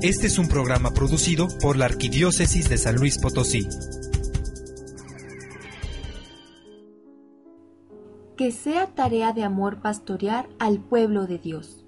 Este 0.00 0.28
es 0.28 0.38
un 0.38 0.46
programa 0.46 0.94
producido 0.94 1.48
por 1.60 1.76
la 1.76 1.86
Arquidiócesis 1.86 2.68
de 2.68 2.78
San 2.78 2.94
Luis 2.94 3.18
Potosí. 3.18 3.66
Que 8.36 8.52
sea 8.52 8.86
tarea 8.86 9.32
de 9.32 9.42
amor 9.42 9.80
pastorear 9.80 10.48
al 10.60 10.78
pueblo 10.78 11.26
de 11.26 11.38
Dios. 11.38 11.84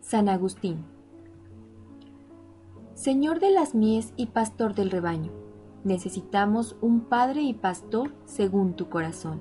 San 0.00 0.28
Agustín. 0.28 0.84
Señor 2.94 3.38
de 3.38 3.52
las 3.52 3.76
mies 3.76 4.12
y 4.16 4.26
pastor 4.26 4.74
del 4.74 4.90
rebaño, 4.90 5.30
necesitamos 5.84 6.74
un 6.80 7.02
padre 7.02 7.42
y 7.42 7.54
pastor 7.54 8.12
según 8.24 8.74
tu 8.74 8.88
corazón, 8.88 9.40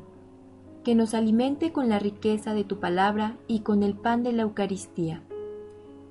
que 0.83 0.93
nos 0.93 1.15
alimente 1.15 1.71
con 1.71 1.89
la 1.89 1.97
riqueza 1.97 2.53
de 2.53 2.63
tu 2.63 2.79
palabra 2.79 3.39
y 3.47 3.61
con 3.61 3.81
el 3.81 3.95
pan 3.95 4.21
de 4.21 4.31
la 4.31 4.43
Eucaristía, 4.43 5.23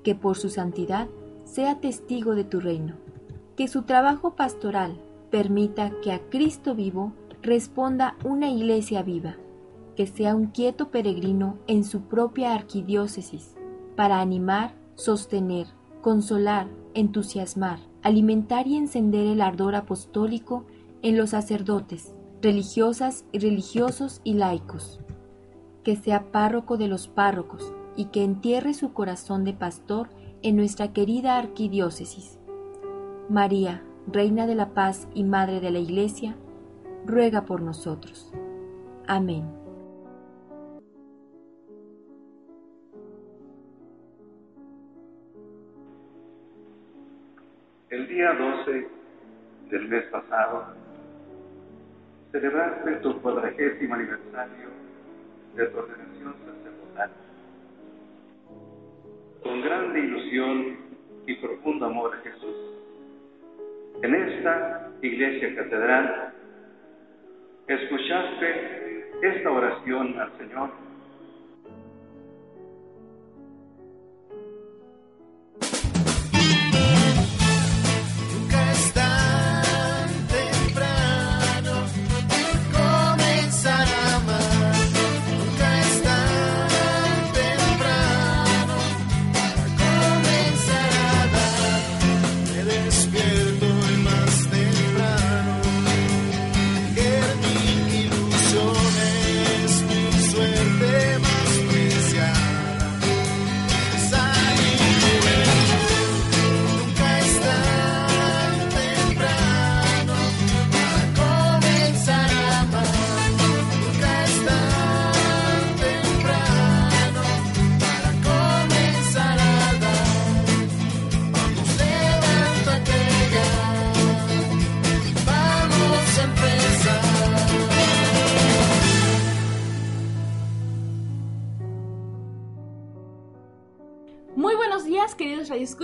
que 0.03 0.13
por 0.13 0.35
su 0.35 0.49
santidad 0.49 1.07
sea 1.51 1.79
testigo 1.79 2.35
de 2.35 2.43
tu 2.43 2.59
reino, 2.59 2.95
que 3.55 3.67
su 3.67 3.81
trabajo 3.83 4.35
pastoral 4.35 5.01
permita 5.31 5.91
que 6.01 6.11
a 6.11 6.19
Cristo 6.29 6.75
vivo 6.75 7.13
responda 7.41 8.15
una 8.23 8.49
iglesia 8.49 9.01
viva, 9.01 9.35
que 9.95 10.05
sea 10.05 10.35
un 10.35 10.47
quieto 10.47 10.89
peregrino 10.89 11.57
en 11.67 11.83
su 11.83 12.01
propia 12.01 12.53
arquidiócesis, 12.53 13.55
para 13.95 14.21
animar, 14.21 14.75
sostener, 14.95 15.67
consolar, 16.01 16.67
entusiasmar, 16.93 17.79
alimentar 18.03 18.67
y 18.67 18.77
encender 18.77 19.25
el 19.25 19.41
ardor 19.41 19.75
apostólico 19.75 20.65
en 21.01 21.17
los 21.17 21.31
sacerdotes, 21.31 22.13
religiosas 22.41 23.25
y 23.31 23.39
religiosos 23.39 24.21
y 24.23 24.33
laicos, 24.33 24.99
que 25.83 25.95
sea 25.95 26.31
párroco 26.31 26.77
de 26.77 26.87
los 26.87 27.07
párrocos 27.07 27.73
y 27.95 28.05
que 28.05 28.23
entierre 28.23 28.73
su 28.73 28.93
corazón 28.93 29.43
de 29.43 29.53
pastor 29.53 30.09
en 30.41 30.55
nuestra 30.55 30.93
querida 30.93 31.37
arquidiócesis. 31.37 32.39
María, 33.29 33.83
Reina 34.07 34.47
de 34.47 34.55
la 34.55 34.73
Paz 34.73 35.07
y 35.13 35.23
Madre 35.23 35.59
de 35.59 35.71
la 35.71 35.79
Iglesia, 35.79 36.35
ruega 37.05 37.45
por 37.45 37.61
nosotros. 37.61 38.31
Amén. 39.07 39.43
El 47.89 48.07
día 48.07 48.33
12 48.33 48.87
del 49.69 49.87
mes 49.87 50.05
pasado 50.05 50.63
celebraste 52.31 52.91
tu 52.97 53.21
cuadragésimo 53.21 53.95
aniversario 53.95 54.69
de 55.55 55.65
tu 55.65 55.77
ordenación 55.77 56.35
sacerdotal. 56.45 57.28
Con 59.43 59.61
grande 59.61 59.99
ilusión 59.99 60.77
y 61.25 61.33
profundo 61.35 61.85
amor 61.85 62.13
a 62.15 62.17
Jesús, 62.21 62.55
en 64.01 64.15
esta 64.15 64.91
iglesia 65.01 65.55
catedral 65.55 66.33
escuchaste 67.67 69.09
esta 69.21 69.51
oración 69.51 70.19
al 70.19 70.37
Señor 70.37 70.69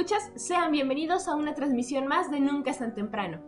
escuchas, 0.05 0.31
sean 0.35 0.71
bienvenidos 0.71 1.27
a 1.27 1.33
una 1.33 1.55
transmisión 1.55 2.05
más 2.05 2.29
de 2.29 2.39
Nunca 2.39 2.69
es 2.69 2.77
tan 2.77 2.93
temprano. 2.93 3.39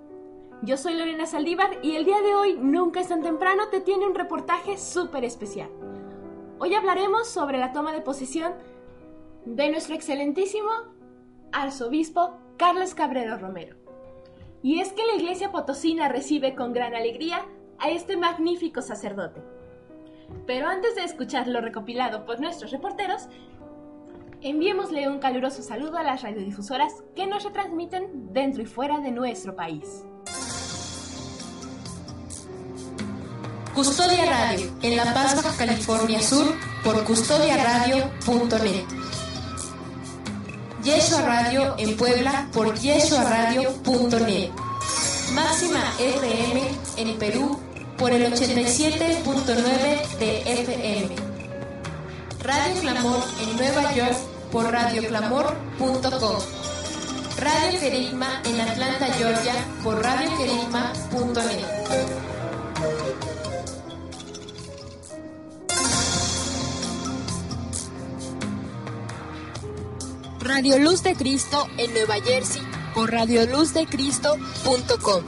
Yo 0.64 0.76
soy 0.76 0.96
Lorena 0.96 1.28
Saldívar 1.28 1.78
y 1.84 1.96
el 1.96 2.04
día 2.04 2.20
de 2.22 2.34
hoy 2.34 2.58
Nunca 2.60 3.00
es 3.00 3.10
tan 3.10 3.22
temprano 3.22 3.68
te 3.70 3.80
tiene 3.80 4.08
un 4.08 4.16
reportaje 4.16 4.76
súper 4.80 5.24
especial. 5.24 5.70
Hoy 6.58 6.74
hablaremos 6.74 7.28
sobre 7.28 7.60
la 7.60 7.74
toma 7.74 7.92
de 7.92 8.02
posesión 8.02 8.54
de 9.46 9.70
nuestro 9.70 9.94
excelentísimo 9.94 10.72
arzobispo 11.52 12.40
Carlos 12.58 12.96
Cabrero 12.96 13.38
Romero. 13.38 13.76
Y 14.64 14.80
es 14.80 14.94
que 14.94 15.06
la 15.06 15.14
iglesia 15.14 15.52
potosina 15.52 16.10
recibe 16.10 16.56
con 16.56 16.74
gran 16.74 16.96
alegría 16.96 17.46
a 17.78 17.92
este 17.92 18.18
magnífico 18.18 18.82
sacerdote. 18.82 19.44
Pero 20.48 20.68
antes 20.68 20.96
de 20.96 21.04
escuchar 21.04 21.48
lo 21.48 21.62
recopilado 21.62 22.26
por 22.26 22.40
nuestros 22.40 22.72
reporteros, 22.72 23.28
Enviémosle 24.48 25.10
un 25.10 25.20
caluroso 25.20 25.62
saludo 25.62 25.98
a 25.98 26.04
las 26.04 26.22
radiodifusoras 26.22 26.94
que 27.18 27.28
nos 27.28 27.44
retransmiten 27.44 28.32
dentro 28.32 28.64
y 28.64 28.66
fuera 28.66 29.02
de 29.02 29.12
nuestro 29.12 29.58
país. 29.58 30.06
Custodia 33.76 34.26
Radio, 34.26 34.72
en 34.84 34.96
La 34.96 35.14
Paz, 35.14 35.36
Baja 35.36 35.54
California 35.58 36.22
Sur, 36.22 36.56
por 36.82 37.04
custodiaradio.net. 37.04 38.86
Yeshua 40.82 41.22
Radio 41.24 41.76
en 41.78 41.98
Puebla 41.98 42.48
por 42.54 42.74
yeshuaradio.net. 42.74 44.52
Máxima 45.34 45.84
FM 46.00 46.62
en 46.96 47.20
Perú 47.20 47.60
por 47.98 48.12
el 48.12 48.32
87.9 48.32 50.18
de 50.20 50.40
FM 50.62 51.16
Radio 52.40 52.82
Clamor 52.82 53.24
en 53.42 53.58
Nueva 53.58 53.94
York 53.94 54.37
por 54.52 54.72
radioclamor.com. 54.72 56.38
Radio 57.38 57.80
Querigma 57.80 58.42
en 58.46 58.62
Atlanta, 58.62 59.06
Georgia 59.14 59.54
por 59.84 60.02
radioquerigma.net. 60.02 61.66
Radio 70.40 70.80
Luz 70.80 71.04
de 71.04 71.14
Cristo 71.14 71.68
en 71.78 71.94
Nueva 71.94 72.16
Jersey 72.22 72.64
por 72.96 73.12
radioluzdecristo.com. 73.12 75.24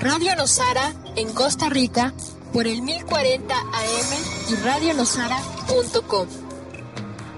Radio 0.00 0.36
Nosara 0.36 0.92
en 1.16 1.32
Costa 1.32 1.68
Rica 1.68 2.12
por 2.52 2.66
el 2.66 2.82
1040 2.82 3.54
AM 3.54 4.50
y 4.50 4.54
radionosara.com. 4.56 6.41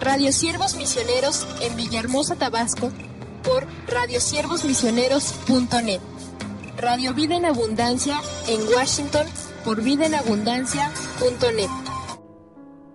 Radio 0.00 0.32
Siervos 0.32 0.76
Misioneros 0.76 1.46
en 1.60 1.76
Villahermosa, 1.76 2.36
Tabasco 2.36 2.90
por 3.42 3.66
radiosiervosmisioneros.net. 3.86 6.00
Radio 6.76 7.14
Vida 7.14 7.36
en 7.36 7.44
Abundancia 7.44 8.20
en 8.48 8.60
Washington 8.74 9.26
por 9.64 9.82
vidaenabundancia.net. 9.82 11.70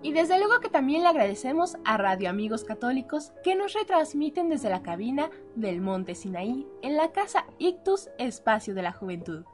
Y 0.02 0.12
desde 0.12 0.38
luego 0.38 0.60
que 0.60 0.68
también 0.68 1.02
le 1.02 1.08
agradecemos 1.08 1.76
a 1.84 1.96
Radio 1.96 2.30
Amigos 2.30 2.64
Católicos 2.64 3.32
que 3.42 3.54
nos 3.54 3.72
retransmiten 3.72 4.48
desde 4.48 4.70
la 4.70 4.82
cabina 4.82 5.30
del 5.56 5.80
Monte 5.80 6.14
Sinaí 6.14 6.66
en 6.82 6.96
la 6.96 7.12
casa 7.12 7.46
Ictus 7.58 8.08
Espacio 8.18 8.74
de 8.74 8.82
la 8.82 8.92
Juventud. 8.92 9.44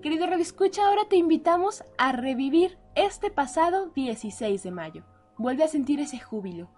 Querido 0.00 0.26
Radio 0.26 0.42
Escucha, 0.42 0.86
ahora 0.86 1.02
te 1.08 1.16
invitamos 1.16 1.84
a 1.98 2.12
revivir 2.12 2.78
este 2.94 3.30
pasado 3.30 3.90
16 3.94 4.62
de 4.62 4.70
mayo 4.70 5.04
vuelve 5.38 5.64
a 5.64 5.68
sentir 5.68 6.00
ese 6.00 6.18
júbilo, 6.18 6.68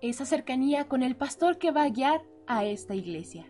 esa 0.00 0.24
cercanía 0.24 0.86
con 0.88 1.02
el 1.02 1.16
pastor 1.16 1.58
que 1.58 1.70
va 1.70 1.84
a 1.84 1.88
guiar 1.88 2.22
a 2.46 2.64
esta 2.64 2.94
iglesia. 2.94 3.46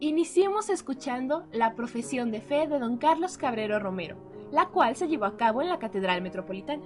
Iniciemos 0.00 0.68
escuchando 0.68 1.46
la 1.52 1.74
profesión 1.74 2.30
de 2.30 2.40
fe 2.40 2.68
de 2.68 2.78
don 2.78 2.98
Carlos 2.98 3.36
Cabrero 3.36 3.78
Romero, 3.78 4.16
la 4.52 4.66
cual 4.66 4.94
se 4.94 5.08
llevó 5.08 5.24
a 5.24 5.36
cabo 5.36 5.60
en 5.60 5.68
la 5.68 5.78
Catedral 5.78 6.22
Metropolitana. 6.22 6.84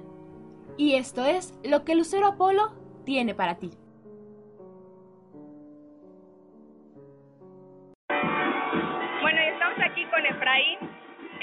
Y 0.79 0.95
esto 0.95 1.25
es 1.27 1.55
lo 1.63 1.85
que 1.85 1.95
Lucero 1.95 2.27
Apolo 2.27 2.73
tiene 3.05 3.35
para 3.35 3.57
ti. 3.57 3.71
Bueno, 8.09 9.41
estamos 9.53 9.79
aquí 9.91 10.05
con 10.07 10.25
Efraín, 10.25 10.79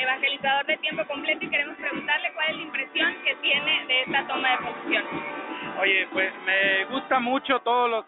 evangelizador 0.02 0.66
de 0.66 0.78
tiempo 0.78 1.06
completo 1.06 1.46
y 1.46 1.50
queremos 1.50 1.78
preguntarle 1.78 2.32
cuál 2.34 2.50
es 2.50 2.56
la 2.56 2.62
impresión 2.62 3.16
que 3.24 3.36
tiene 3.36 3.86
de 3.88 4.02
esta 4.02 4.28
toma 4.28 4.52
de 4.52 4.58
posesión. 4.58 5.06
Oye, 5.82 6.08
pues 6.12 6.34
me 6.46 6.86
gusta 6.86 7.20
mucho 7.20 7.60
todos 7.60 7.90
los, 7.90 8.06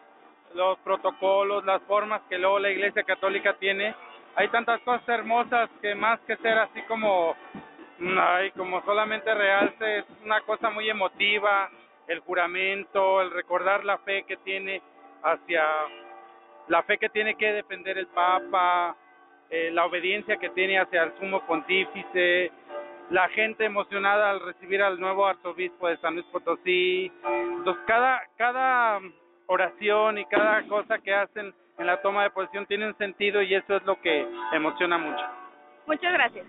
los 0.55 0.77
protocolos, 0.79 1.65
las 1.65 1.81
formas 1.83 2.21
que 2.29 2.37
luego 2.37 2.59
la 2.59 2.69
Iglesia 2.69 3.03
Católica 3.03 3.53
tiene. 3.53 3.95
Hay 4.35 4.47
tantas 4.49 4.81
cosas 4.81 5.07
hermosas 5.07 5.69
que 5.81 5.95
más 5.95 6.19
que 6.21 6.37
ser 6.37 6.57
así 6.57 6.81
como, 6.83 7.35
ay, 8.19 8.51
como 8.51 8.81
solamente 8.83 9.33
realce, 9.33 9.99
es 9.99 10.05
una 10.23 10.41
cosa 10.41 10.69
muy 10.69 10.89
emotiva, 10.89 11.69
el 12.07 12.19
juramento, 12.19 13.21
el 13.21 13.31
recordar 13.31 13.83
la 13.85 13.97
fe 13.99 14.23
que 14.23 14.37
tiene 14.37 14.81
hacia 15.23 15.63
la 16.67 16.83
fe 16.83 16.97
que 16.97 17.09
tiene 17.09 17.35
que 17.35 17.51
defender 17.53 17.97
el 17.97 18.07
Papa, 18.07 18.95
eh, 19.51 19.69
la 19.71 19.85
obediencia 19.85 20.37
que 20.37 20.49
tiene 20.49 20.79
hacia 20.79 21.03
el 21.03 21.13
sumo 21.19 21.45
pontífice, 21.45 22.51
la 23.09 23.27
gente 23.29 23.65
emocionada 23.65 24.31
al 24.31 24.39
recibir 24.39 24.81
al 24.81 24.99
nuevo 24.99 25.27
arzobispo 25.27 25.89
de 25.89 25.97
San 25.97 26.13
Luis 26.13 26.25
Potosí. 26.31 27.11
Entonces, 27.23 27.83
cada, 27.85 28.21
cada 28.37 28.99
oración 29.47 30.17
y 30.17 30.25
cada 30.25 30.63
cosa 30.67 30.99
que 30.99 31.13
hacen 31.13 31.53
en 31.77 31.85
la 31.85 32.01
toma 32.01 32.23
de 32.23 32.29
posición 32.29 32.65
tiene 32.65 32.87
un 32.87 32.97
sentido 32.97 33.41
y 33.41 33.53
eso 33.53 33.75
es 33.75 33.83
lo 33.83 33.99
que 33.99 34.25
emociona 34.53 34.97
mucho. 34.97 35.23
Muchas 35.85 36.13
gracias. 36.13 36.45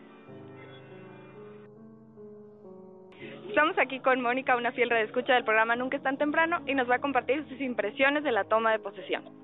Estamos 3.49 3.77
aquí 3.79 4.01
con 4.01 4.21
Mónica, 4.23 4.57
una 4.57 4.73
fiel 4.73 4.93
escucha 4.93 5.35
del 5.35 5.45
programa 5.45 5.77
Nunca 5.77 5.97
es 5.97 6.03
tan 6.03 6.17
temprano, 6.17 6.61
y 6.67 6.75
nos 6.75 6.89
va 6.89 6.95
a 6.95 7.01
compartir 7.01 7.45
sus 7.49 7.61
impresiones 7.61 8.23
de 8.23 8.33
la 8.33 8.45
toma 8.45 8.73
de 8.73 8.79
posesión. 8.79 9.42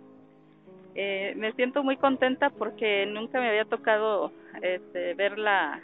Eh, 1.01 1.33
me 1.37 1.53
siento 1.53 1.85
muy 1.85 1.97
contenta 1.97 2.51
porque 2.51 3.07
nunca 3.07 3.39
me 3.39 3.51
había 3.51 3.65
tocado 3.65 4.33
este, 4.61 5.15
ver 5.15 5.39
la, 5.39 5.81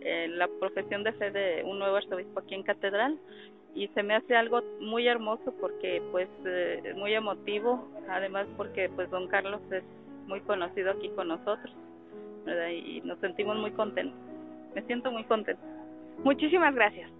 eh, 0.00 0.26
la 0.28 0.48
profesión 0.58 1.04
de 1.04 1.12
fe 1.12 1.30
de 1.30 1.62
un 1.66 1.78
nuevo 1.78 1.96
arzobispo 1.96 2.40
aquí 2.40 2.54
en 2.54 2.62
Catedral 2.62 3.18
y 3.74 3.88
se 3.88 4.02
me 4.02 4.14
hace 4.14 4.34
algo 4.34 4.62
muy 4.80 5.06
hermoso 5.06 5.52
porque 5.60 6.00
pues 6.12 6.30
eh, 6.46 6.94
muy 6.96 7.12
emotivo, 7.12 7.86
además 8.08 8.46
porque 8.56 8.88
pues 8.88 9.10
don 9.10 9.28
Carlos 9.28 9.60
es 9.70 9.84
muy 10.26 10.40
conocido 10.40 10.92
aquí 10.92 11.10
con 11.10 11.28
nosotros 11.28 11.70
¿verdad? 12.46 12.70
y 12.70 13.02
nos 13.02 13.18
sentimos 13.18 13.58
muy 13.58 13.72
contentos. 13.72 14.18
Me 14.74 14.80
siento 14.84 15.12
muy 15.12 15.24
contenta. 15.24 15.62
Muchísimas 16.24 16.74
gracias. 16.74 17.10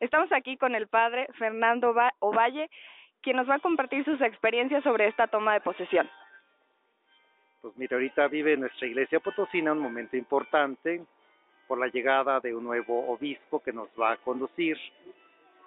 Estamos 0.00 0.30
aquí 0.32 0.56
con 0.56 0.74
el 0.74 0.86
padre 0.86 1.26
Fernando 1.38 1.94
Ovalle, 2.20 2.70
quien 3.20 3.36
nos 3.36 3.48
va 3.48 3.56
a 3.56 3.60
compartir 3.60 4.04
sus 4.04 4.20
experiencias 4.20 4.84
sobre 4.84 5.08
esta 5.08 5.26
toma 5.26 5.54
de 5.54 5.60
posesión. 5.60 6.08
Pues 7.60 7.76
mira, 7.76 7.96
ahorita 7.96 8.28
vive 8.28 8.56
nuestra 8.56 8.86
iglesia 8.86 9.18
potosina 9.18 9.72
un 9.72 9.80
momento 9.80 10.16
importante 10.16 11.04
por 11.66 11.78
la 11.78 11.88
llegada 11.88 12.38
de 12.38 12.54
un 12.54 12.64
nuevo 12.64 13.08
obispo 13.12 13.60
que 13.60 13.72
nos 13.72 13.88
va 14.00 14.12
a 14.12 14.16
conducir 14.18 14.78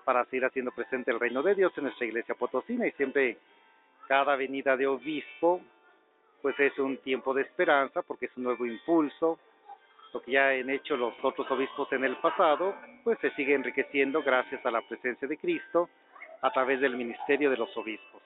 para 0.05 0.23
seguir 0.25 0.45
haciendo 0.45 0.71
presente 0.71 1.11
el 1.11 1.19
reino 1.19 1.43
de 1.43 1.53
Dios 1.53 1.73
en 1.77 1.83
nuestra 1.83 2.07
iglesia 2.07 2.33
potosina 2.33 2.87
y 2.87 2.91
siempre 2.93 3.37
cada 4.07 4.35
venida 4.35 4.77
de 4.77 4.87
obispo 4.87 5.61
pues 6.41 6.59
es 6.59 6.77
un 6.79 6.97
tiempo 6.97 7.33
de 7.33 7.43
esperanza 7.43 8.01
porque 8.01 8.25
es 8.25 8.37
un 8.37 8.45
nuevo 8.45 8.65
impulso, 8.65 9.37
lo 10.13 10.21
que 10.21 10.31
ya 10.31 10.49
han 10.49 10.69
hecho 10.69 10.97
los 10.97 11.13
otros 11.21 11.49
obispos 11.51 11.91
en 11.93 12.03
el 12.03 12.17
pasado, 12.17 12.75
pues 13.03 13.17
se 13.19 13.31
sigue 13.31 13.53
enriqueciendo 13.53 14.21
gracias 14.21 14.65
a 14.65 14.71
la 14.71 14.81
presencia 14.81 15.27
de 15.27 15.37
Cristo 15.37 15.89
a 16.41 16.51
través 16.51 16.81
del 16.81 16.97
ministerio 16.97 17.49
de 17.49 17.57
los 17.57 17.75
obispos. 17.77 18.21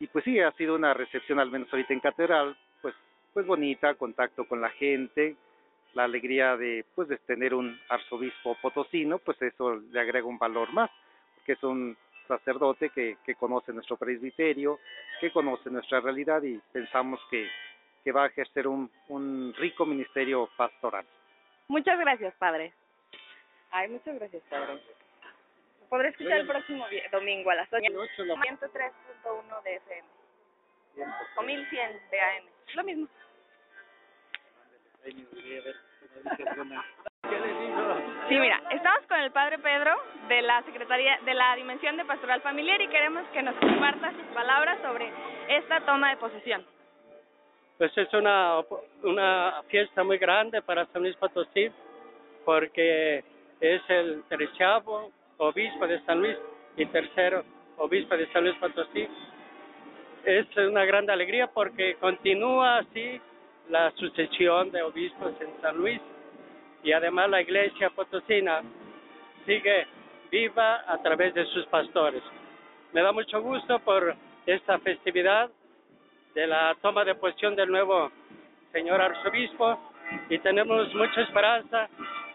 Y 0.00 0.06
pues 0.06 0.24
sí, 0.24 0.38
ha 0.40 0.52
sido 0.52 0.76
una 0.76 0.94
recepción, 0.94 1.40
al 1.40 1.50
menos 1.50 1.68
ahorita 1.72 1.92
en 1.92 2.00
catedral, 2.00 2.56
pues, 2.80 2.94
pues 3.32 3.46
bonita, 3.46 3.94
contacto 3.94 4.46
con 4.46 4.60
la 4.60 4.70
gente, 4.70 5.36
la 5.94 6.04
alegría 6.04 6.56
de, 6.56 6.84
pues, 6.94 7.08
de 7.08 7.16
tener 7.18 7.54
un 7.54 7.78
arzobispo 7.88 8.56
potosino, 8.62 9.18
pues 9.18 9.40
eso 9.42 9.76
le 9.76 10.00
agrega 10.00 10.26
un 10.26 10.38
valor 10.38 10.72
más, 10.72 10.90
porque 11.34 11.52
es 11.52 11.62
un 11.64 11.96
sacerdote 12.28 12.90
que, 12.90 13.16
que 13.24 13.34
conoce 13.34 13.72
nuestro 13.72 13.96
presbiterio, 13.96 14.78
que 15.20 15.32
conoce 15.32 15.70
nuestra 15.70 16.00
realidad 16.00 16.42
y 16.42 16.60
pensamos 16.72 17.18
que 17.30 17.48
que 18.08 18.12
va 18.12 18.24
a 18.24 18.28
ejercer 18.28 18.66
un, 18.66 18.90
un 19.08 19.52
rico 19.58 19.84
ministerio 19.84 20.48
pastoral. 20.56 21.04
Muchas 21.68 21.98
gracias, 21.98 22.34
padre. 22.36 22.72
Ay, 23.70 23.88
muchas 23.88 24.14
gracias, 24.14 24.42
padre. 24.48 24.80
Podré 25.90 26.08
escuchar 26.08 26.38
el 26.38 26.46
próximo 26.46 26.86
domingo 27.12 27.50
a 27.50 27.56
las 27.56 27.68
8. 27.70 27.84
103.1 27.84 29.62
de 29.62 29.74
FM. 29.76 30.08
O 31.36 31.42
1100 31.42 32.00
de 32.10 32.20
AM. 32.20 32.44
Lo 32.76 32.84
mismo. 32.84 33.08
Sí, 38.30 38.38
mira, 38.40 38.62
estamos 38.70 39.06
con 39.06 39.20
el 39.20 39.32
padre 39.32 39.58
Pedro 39.58 40.00
de 40.28 40.40
la 40.40 40.62
Secretaría 40.62 41.18
de 41.26 41.34
la 41.34 41.54
Dimensión 41.56 41.98
de 41.98 42.06
Pastoral 42.06 42.40
Familiar 42.40 42.80
y 42.80 42.88
queremos 42.88 43.28
que 43.34 43.42
nos 43.42 43.54
comparta 43.56 44.12
sus 44.12 44.26
palabras 44.32 44.80
sobre 44.80 45.12
esta 45.50 45.84
toma 45.84 46.08
de 46.08 46.16
posesión 46.16 46.77
pues 47.78 47.96
es 47.96 48.12
una, 48.12 48.60
una 49.04 49.62
fiesta 49.68 50.02
muy 50.02 50.18
grande 50.18 50.60
para 50.62 50.86
San 50.86 51.02
Luis 51.02 51.16
Potosí 51.16 51.70
porque 52.44 53.22
es 53.60 53.82
el 53.88 54.24
treceavo 54.28 55.10
obispo 55.38 55.86
de 55.86 56.00
San 56.04 56.20
Luis 56.20 56.36
y 56.76 56.86
tercero 56.86 57.44
obispo 57.76 58.16
de 58.16 58.30
San 58.32 58.44
Luis 58.44 58.56
Potosí. 58.56 59.08
Es 60.24 60.46
una 60.56 60.84
gran 60.84 61.08
alegría 61.08 61.46
porque 61.46 61.94
continúa 62.00 62.78
así 62.78 63.20
la 63.68 63.92
sucesión 63.92 64.72
de 64.72 64.82
obispos 64.82 65.32
en 65.40 65.60
San 65.62 65.76
Luis 65.76 66.00
y 66.82 66.92
además 66.92 67.30
la 67.30 67.40
iglesia 67.40 67.90
potosina 67.90 68.62
sigue 69.46 69.86
viva 70.30 70.82
a 70.86 70.98
través 71.02 71.32
de 71.34 71.44
sus 71.46 71.64
pastores. 71.66 72.22
Me 72.92 73.02
da 73.02 73.12
mucho 73.12 73.40
gusto 73.40 73.78
por 73.80 74.16
esta 74.46 74.78
festividad 74.80 75.50
de 76.38 76.46
la 76.46 76.76
toma 76.80 77.04
de 77.04 77.16
posición 77.16 77.56
del 77.56 77.68
nuevo 77.68 78.12
señor 78.70 79.00
arzobispo 79.00 79.76
y 80.28 80.38
tenemos 80.38 80.94
mucha 80.94 81.22
esperanza 81.22 81.88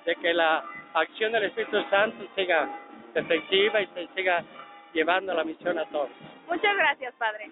de 0.03 0.13
que 0.17 0.33
la 0.33 0.61
acción 0.93 1.31
del 1.31 1.43
Espíritu 1.43 1.81
Santo 1.89 2.17
siga 2.35 2.67
efectiva 3.15 3.79
y 3.79 3.87
se 3.87 4.07
siga 4.13 4.43
llevando 4.91 5.33
la 5.33 5.45
misión 5.45 5.79
a 5.79 5.85
todos. 5.85 6.09
Muchas 6.49 6.75
gracias, 6.75 7.13
Padre. 7.15 7.49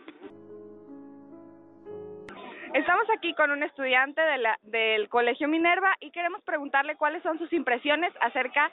Estamos 2.73 3.09
aquí 3.15 3.33
con 3.33 3.51
un 3.51 3.63
estudiante 3.63 4.19
de 4.19 4.37
la, 4.39 4.59
del 4.63 5.07
Colegio 5.07 5.47
Minerva 5.47 5.95
y 6.01 6.11
queremos 6.11 6.41
preguntarle 6.43 6.97
cuáles 6.97 7.23
son 7.23 7.37
sus 7.39 7.53
impresiones 7.53 8.11
acerca 8.19 8.69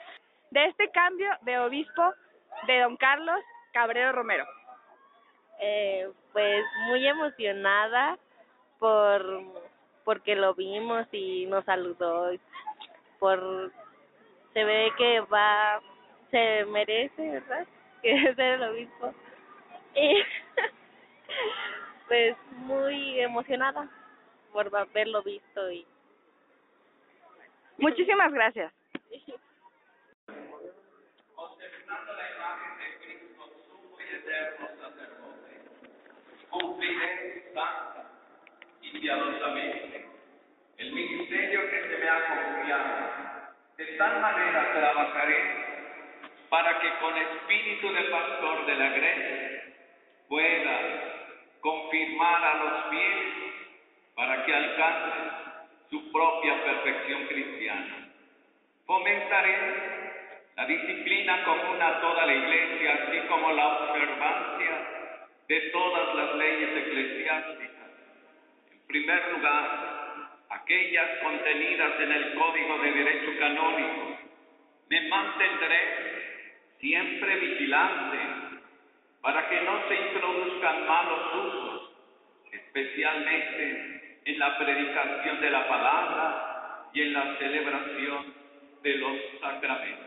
de 0.51 0.65
este 0.65 0.91
cambio 0.91 1.29
de 1.43 1.57
obispo 1.59 2.13
de 2.67 2.81
don 2.81 2.97
Carlos 2.97 3.39
Cabrero 3.71 4.11
Romero 4.11 4.45
eh, 5.61 6.09
pues 6.33 6.65
muy 6.87 7.07
emocionada 7.07 8.17
por 8.79 9.43
porque 10.03 10.35
lo 10.35 10.55
vimos 10.55 11.07
y 11.11 11.45
nos 11.45 11.63
saludó. 11.65 12.31
Por 13.19 13.71
se 14.53 14.63
ve 14.63 14.91
que 14.97 15.19
va 15.21 15.81
se 16.31 16.65
merece 16.65 17.29
verdad 17.29 17.67
que 18.01 18.11
es 18.11 18.37
el 18.37 18.63
obispo. 18.63 19.13
Y 19.95 20.19
pues 22.07 22.35
muy 22.51 23.19
emocionada 23.19 23.89
por 24.51 24.75
haberlo 24.75 25.21
visto 25.23 25.71
y 25.71 25.85
muchísimas 27.77 28.33
gracias 28.33 28.73
cumpliré 36.49 37.51
santa 37.53 38.09
y 38.81 38.99
piadosamente 38.99 40.05
el 40.77 40.91
ministerio 40.93 41.69
que 41.69 41.81
se 41.81 41.97
me 41.97 42.09
ha 42.09 42.25
confiado. 42.25 43.39
De 43.77 43.85
tal 43.97 44.21
manera 44.21 44.73
trabajaré 44.73 45.69
para 46.49 46.79
que 46.79 46.89
con 46.99 47.17
espíritu 47.17 47.93
de 47.93 48.03
pastor 48.03 48.65
de 48.65 48.75
la 48.75 48.87
iglesia 48.87 49.63
pueda 50.27 50.79
confirmar 51.61 52.43
a 52.43 52.53
los 52.55 52.89
fieles 52.89 53.33
para 54.15 54.45
que 54.45 54.55
alcancen 54.55 55.31
su 55.89 56.11
propia 56.11 56.63
perfección 56.63 57.27
cristiana. 57.27 58.09
Fomentaré 58.85 59.57
la 60.55 60.65
disciplina 60.65 61.43
común 61.43 61.81
a 61.81 62.01
toda 62.01 62.25
la 62.25 62.33
iglesia, 62.33 63.05
así 63.05 63.19
como 63.27 63.51
la 63.51 63.67
observancia 63.67 64.98
de 65.49 65.59
todas 65.71 66.15
las 66.15 66.35
leyes 66.35 66.69
eclesiásticas. 66.77 67.89
En 68.71 68.87
primer 68.87 69.31
lugar, 69.31 70.29
aquellas 70.47 71.09
contenidas 71.23 71.99
en 71.99 72.11
el 72.11 72.33
Código 72.35 72.77
de 72.77 72.91
Derecho 72.91 73.39
Canónico. 73.39 74.19
Me 74.89 75.07
mantendré 75.07 75.79
siempre 76.79 77.35
vigilante 77.35 78.17
para 79.21 79.49
que 79.49 79.61
no 79.61 79.87
se 79.87 79.95
introduzcan 79.95 80.87
malos 80.87 81.35
usos, 81.35 81.91
especialmente 82.51 84.21
en 84.25 84.39
la 84.39 84.55
predicación 84.59 85.41
de 85.41 85.49
la 85.49 85.67
palabra 85.67 86.89
y 86.93 87.01
en 87.01 87.13
la 87.13 87.37
celebración 87.39 88.33
de 88.83 88.95
los 88.95 89.17
sacramentos. 89.41 90.05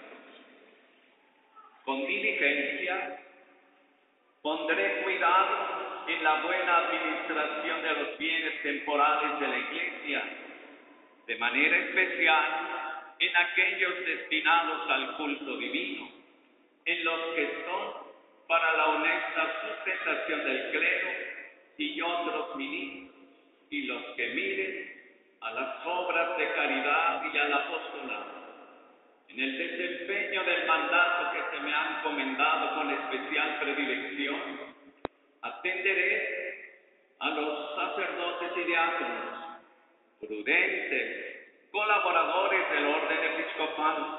Con 1.85 2.07
diligencia 2.07 3.22
pondré 4.43 5.03
cuidado 5.05 6.05
en 6.09 6.25
la 6.25 6.43
buena 6.43 6.77
administración 6.79 7.83
de 7.83 7.93
los 7.95 8.19
bienes 8.19 8.63
temporales 8.63 9.39
de 9.39 9.49
la 9.49 9.59
Iglesia, 9.59 10.25
de 11.27 11.37
manera 11.37 11.77
especial 11.79 12.45
en 13.21 13.37
aquellos 13.37 14.05
destinados 14.05 14.91
al 14.91 15.17
culto 15.17 15.57
divino, 15.59 16.09
en 16.85 17.05
los 17.05 17.21
que 17.37 17.65
son 17.65 18.13
para 18.49 18.77
la 18.77 18.87
honesta 18.87 19.61
sustentación 19.63 20.45
del 20.45 20.71
clero 20.73 21.09
y 21.79 22.01
otros 22.01 22.57
ministros, 22.57 23.13
y 23.71 23.83
los 23.83 24.03
que 24.17 24.29
miren 24.35 25.03
a 25.41 25.51
las 25.53 25.87
obras 25.87 26.37
de 26.37 26.53
caridad 26.53 27.23
y 27.33 27.39
al 27.39 27.53
apostolado. 27.53 28.32
En 29.35 29.41
el 29.41 29.57
desempeño 29.57 30.45
del 30.45 30.67
mandato 30.67 31.33
que 31.33 31.57
se 31.57 31.63
me 31.63 31.73
ha 31.73 31.99
encomendado 31.99 32.75
con 32.75 32.91
especial 32.91 33.61
predilección, 33.61 34.43
atenderé 35.41 36.83
a 37.19 37.31
los 37.31 37.75
sacerdotes 37.75 38.53
y 38.59 38.65
diáconos, 38.65 39.61
prudentes, 40.21 41.49
colaboradores 41.71 42.71
del 42.73 42.85
orden 42.85 43.19
episcopal, 43.33 44.19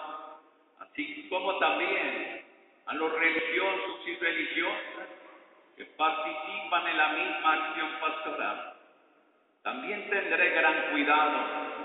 así 0.80 1.28
como 1.30 1.60
también 1.60 2.46
a 2.88 2.96
los 2.96 3.14
religiosos 3.14 4.08
y 4.08 4.16
religiosas 4.16 5.10
que 5.78 5.86
participan 5.86 6.88
en 6.88 6.98
la 6.98 7.10
misma 7.10 7.54
acción 7.54 7.90
pastoral. 8.02 8.74
También 9.62 10.10
tendré 10.10 10.50
gran 10.50 10.92
cuidado 10.92 11.83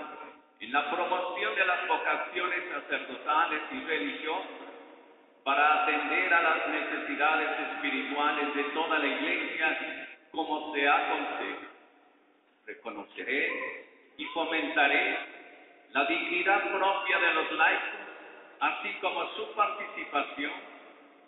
en 0.59 0.73
la 0.73 0.91
promoción 0.91 1.55
de 1.55 1.65
las 1.65 1.87
vocaciones 1.87 2.59
sacerdotales 2.71 3.61
y 3.71 3.79
religiosas 3.85 4.69
para 5.43 5.83
atender 5.83 6.33
a 6.33 6.41
las 6.41 6.67
necesidades 6.67 7.49
espirituales 7.71 8.55
de 8.55 8.63
toda 8.65 8.99
la 8.99 9.07
iglesia 9.07 10.07
como 10.31 10.73
se 10.73 10.87
aconseja. 10.87 11.67
Reconoceré 12.65 13.85
y 14.17 14.25
fomentaré 14.25 15.17
la 15.91 16.05
dignidad 16.05 16.71
propia 16.71 17.19
de 17.19 17.33
los 17.33 17.51
laicos, 17.53 17.99
así 18.59 18.93
como 19.01 19.27
su 19.35 19.55
participación 19.55 20.51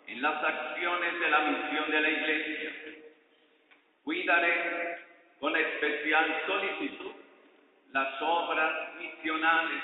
en 0.08 0.22
las 0.22 0.44
acciones 0.44 1.20
de 1.20 1.30
la 1.30 1.38
misión 1.40 1.90
de 1.90 2.00
la 2.00 2.10
iglesia. 2.10 2.72
Cuidaré 4.04 4.98
con 5.40 5.56
especial 5.56 6.42
solicitud 6.46 7.21
las 7.92 8.22
obras 8.22 8.94
misionales 8.98 9.82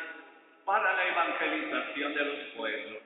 para 0.64 0.94
la 0.94 1.08
evangelización 1.08 2.14
de 2.14 2.24
los 2.24 2.38
pueblos. 2.56 3.02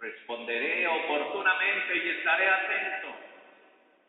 Responderé 0.00 0.86
oportunamente 0.86 1.96
y 1.96 2.08
estaré 2.10 2.48
atento 2.48 3.08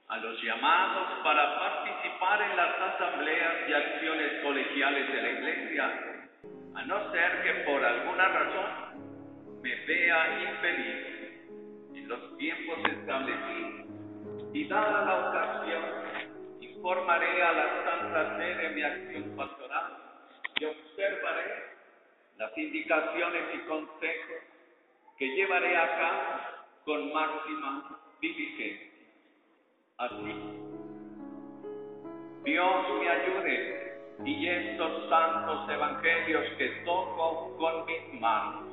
a 0.07 0.17
los 0.17 0.41
llamados 0.43 1.07
para 1.23 1.59
participar 1.59 2.41
en 2.41 2.55
las 2.55 2.79
asambleas 2.79 3.53
y 3.67 3.73
acciones 3.73 4.43
colegiales 4.43 5.11
de 5.11 5.21
la 5.21 5.29
Iglesia, 5.29 5.99
a 6.75 6.85
no 6.85 7.11
ser 7.11 7.41
que 7.41 7.53
por 7.63 7.83
alguna 7.83 8.27
razón 8.27 9.61
me 9.63 9.75
vea 9.85 10.43
impedido 10.43 11.95
en 11.95 12.07
los 12.07 12.37
tiempos 12.37 12.77
establecidos 12.85 13.87
y 14.53 14.67
dada 14.67 15.05
la 15.05 15.29
ocasión 15.29 15.94
informaré 16.85 17.41
a 17.41 17.51
la 17.51 17.83
Santa 17.83 18.37
Sede 18.37 18.69
mi 18.75 18.83
acción 18.83 19.35
pastoral 19.35 19.97
y 20.59 20.65
observaré 20.65 21.63
las 22.37 22.55
indicaciones 22.55 23.41
y 23.55 23.59
consejos 23.67 24.43
que 25.17 25.25
llevaré 25.35 25.75
a 25.75 25.97
cabo 25.97 26.21
con 26.85 27.11
máxima 27.11 27.99
diligencia. 28.21 28.91
Así, 29.97 30.35
Dios 32.43 32.75
me 32.99 33.09
ayude 33.09 33.97
y 34.23 34.47
estos 34.47 35.09
santos 35.09 35.67
evangelios 35.67 36.45
que 36.59 36.67
toco 36.85 37.57
con 37.57 37.85
mis 37.87 38.21
manos. 38.21 38.63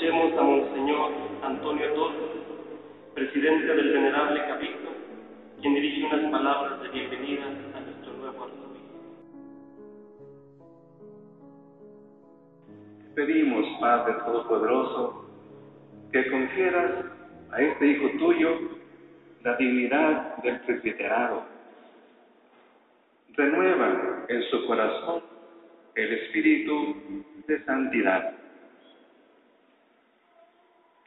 Escuchemos 0.00 0.38
a 0.38 0.42
Monseñor 0.42 1.12
Antonio 1.42 1.84
Adolfo, 1.84 2.28
presidente 3.14 3.66
del 3.66 3.92
Venerable 3.92 4.40
Cabildo, 4.46 4.90
quien 5.60 5.74
dirige 5.74 6.06
unas 6.06 6.30
palabras 6.30 6.80
de 6.80 6.88
bienvenida 6.88 7.44
a 7.44 7.80
nuestro 7.80 8.12
nuevo 8.14 8.44
arzobispo. 8.44 8.94
Pedimos, 13.14 13.66
Padre 13.78 14.14
Todopoderoso, 14.24 15.26
que 16.12 16.30
confieras 16.30 17.04
a 17.52 17.60
este 17.60 17.86
Hijo 17.86 18.08
tuyo 18.18 18.58
la 19.44 19.56
dignidad 19.56 20.36
del 20.38 20.60
presbiterado. 20.60 21.42
Renueva 23.34 24.24
en 24.28 24.42
su 24.44 24.66
corazón 24.66 25.22
el 25.94 26.12
espíritu 26.14 26.96
de 27.46 27.62
santidad. 27.64 28.39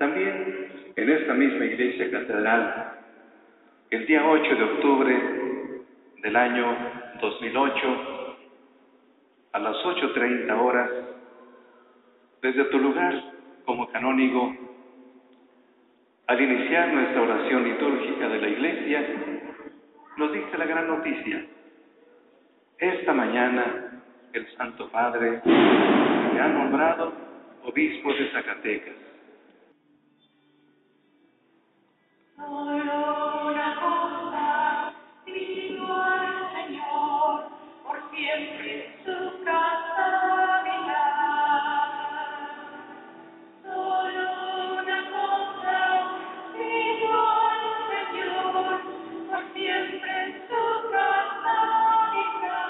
También 0.04 0.68
en 0.98 1.10
esta 1.10 1.34
misma 1.34 1.64
iglesia 1.64 2.12
catedral, 2.12 3.00
el 3.90 4.06
día 4.06 4.22
8 4.28 4.56
de 4.56 4.64
octubre 4.66 5.22
del 6.22 6.36
año 6.36 6.78
2008, 7.22 8.36
a 9.54 9.60
las 9.60 9.78
8.30 9.78 10.62
horas, 10.62 10.90
desde 12.42 12.66
tu 12.66 12.80
lugar 12.80 13.14
como 13.64 13.90
canónigo, 13.94 14.54
al 16.28 16.42
iniciar 16.42 16.94
nuestra 16.94 17.22
oración 17.22 17.64
litúrgica 17.64 18.28
de 18.28 18.42
la 18.42 18.50
iglesia, 18.50 19.08
nos 20.18 20.34
dice 20.34 20.58
la 20.58 20.66
gran 20.66 20.86
noticia. 20.86 21.46
Esta 22.78 23.14
mañana 23.14 24.02
el 24.34 24.46
Santo 24.58 24.90
Padre 24.90 25.40
me 25.46 26.42
ha 26.42 26.48
nombrado 26.50 27.14
obispo 27.64 28.14
de 28.14 28.30
Zacatecas. 28.34 29.13
Solo 32.36 33.52
una 33.52 33.76
cosa 33.76 34.94
pido 35.24 35.86
al 35.94 36.52
Señor, 36.56 37.34
por 37.84 37.98
siempre 38.10 38.70
su 39.06 39.18
casa 39.46 40.06
habitar. 40.60 41.90
Solo 43.62 44.26
una 44.82 45.00
cosa 45.14 45.78
pido 46.58 47.14
al 47.52 47.66
Señor, 47.94 48.82
por 49.30 49.44
siempre 49.54 50.14
su 50.50 50.64
casa 50.92 51.56
habitar. 52.10 52.68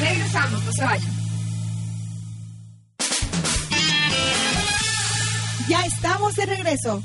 Regresamos, 0.00 0.60
no 0.64 0.72
se. 0.72 1.13
Estamos 6.04 6.34
de 6.34 6.44
regreso. 6.44 7.02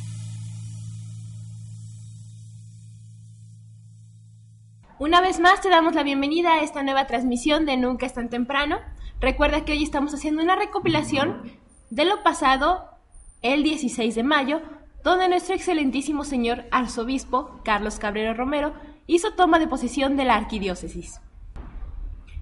Una 4.99 5.21
vez 5.21 5.39
más 5.39 5.61
te 5.61 5.69
damos 5.69 5.95
la 5.95 6.03
bienvenida 6.03 6.55
a 6.55 6.63
esta 6.63 6.83
nueva 6.83 7.07
transmisión 7.07 7.65
de 7.65 7.77
Nunca 7.77 8.05
es 8.05 8.13
tan 8.13 8.27
temprano. 8.29 8.79
Recuerda 9.21 9.63
que 9.63 9.71
hoy 9.71 9.83
estamos 9.83 10.13
haciendo 10.13 10.43
una 10.43 10.57
recopilación 10.57 11.49
de 11.89 12.03
lo 12.03 12.23
pasado 12.23 12.89
el 13.41 13.63
16 13.63 14.15
de 14.15 14.23
mayo, 14.23 14.61
donde 15.01 15.29
nuestro 15.29 15.55
excelentísimo 15.55 16.25
señor 16.25 16.65
arzobispo 16.69 17.61
Carlos 17.63 17.99
Cabrera 17.99 18.33
Romero 18.33 18.73
hizo 19.07 19.31
toma 19.31 19.59
de 19.59 19.69
posesión 19.69 20.17
de 20.17 20.25
la 20.25 20.35
arquidiócesis. 20.35 21.21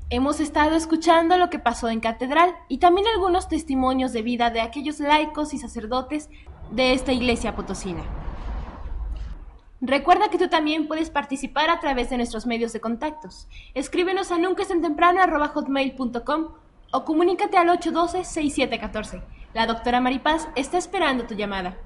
Hemos 0.10 0.40
estado 0.40 0.78
escuchando 0.78 1.38
lo 1.38 1.50
que 1.50 1.60
pasó 1.60 1.90
en 1.90 2.00
catedral 2.00 2.56
y 2.70 2.78
también 2.78 3.08
algunos 3.08 3.50
testimonios 3.50 4.14
de 4.14 4.22
vida 4.22 4.50
de 4.50 4.62
aquellos 4.62 5.02
laicos 5.02 5.54
y 5.54 5.58
sacerdotes 5.58 6.30
de 6.72 6.94
esta 6.94 7.12
iglesia 7.12 7.56
potosina. 7.56 8.04
Recuerda 9.80 10.30
que 10.30 10.40
tú 10.40 10.50
también 10.50 10.88
puedes 10.88 11.12
participar 11.12 11.70
a 11.70 11.80
través 11.80 12.10
de 12.10 12.18
nuestros 12.18 12.48
medios 12.48 12.74
de 12.74 12.82
contactos. 12.82 13.48
Escríbenos 13.76 14.32
a 14.32 14.40
nuncaestantemprano.com 14.40 16.48
o 16.92 17.06
comunícate 17.06 17.58
al 17.58 17.70
812-6714. 17.70 19.22
La 19.54 19.68
doctora 19.68 20.02
Maripaz 20.02 20.50
está 20.56 20.80
esperando 20.80 21.26
tu 21.26 21.36
llamada. 21.36 21.78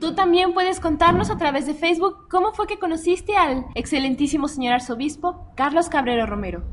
Tú 0.00 0.14
también 0.14 0.54
puedes 0.54 0.80
contarnos 0.80 1.30
a 1.30 1.38
través 1.38 1.66
de 1.66 1.74
Facebook 1.74 2.28
cómo 2.28 2.52
fue 2.52 2.66
que 2.66 2.78
conociste 2.78 3.36
al 3.36 3.66
excelentísimo 3.74 4.48
señor 4.48 4.74
arzobispo 4.74 5.46
Carlos 5.54 5.88
Cabrero 5.88 6.26
Romero. 6.26 6.64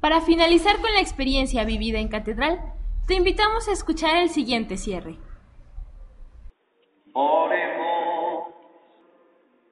Para 0.00 0.20
finalizar 0.22 0.80
con 0.80 0.92
la 0.94 1.00
experiencia 1.00 1.64
vivida 1.64 1.98
en 1.98 2.08
catedral, 2.08 2.72
te 3.10 3.16
invitamos 3.16 3.66
a 3.66 3.72
escuchar 3.72 4.18
el 4.18 4.28
siguiente 4.28 4.76
cierre. 4.76 5.16
Oremos 7.12 8.54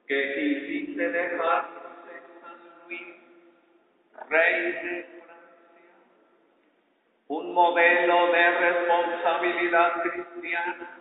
que 0.05 0.33
quisiste 0.35 1.09
dejarnos 1.09 2.03
en 2.11 2.41
San 2.41 2.57
Luis, 2.85 3.07
Rey 4.27 4.63
de 4.73 5.21
Francia, 5.23 5.95
un 7.29 7.53
modelo 7.53 8.29
de 8.33 8.51
responsabilidad 8.59 10.01
cristiana 10.01 10.99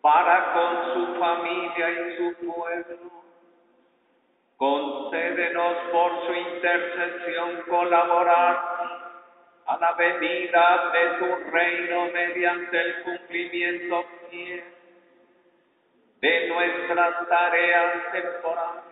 para 0.00 0.52
con 0.54 0.94
su 0.94 1.20
familia 1.20 1.88
y 1.88 2.16
su 2.16 2.46
pueblo. 2.52 3.12
Concédenos 4.56 5.76
por 5.92 6.26
su 6.26 6.34
intercesión 6.34 7.62
colaborar 7.68 8.79
a 9.70 9.78
la 9.78 9.92
venida 9.92 10.90
de 10.92 11.18
tu 11.18 11.50
reino 11.50 12.06
mediante 12.12 12.76
el 12.76 13.02
cumplimiento 13.04 14.04
fiel 14.28 14.64
de 16.20 16.48
nuestras 16.48 17.28
tareas 17.28 18.12
temporales. 18.12 18.82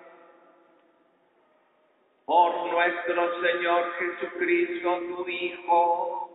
Por 2.25 2.71
nuestro 2.71 3.41
Señor 3.43 3.93
Jesucristo, 3.99 5.01
tu 5.17 5.29
Hijo, 5.29 6.31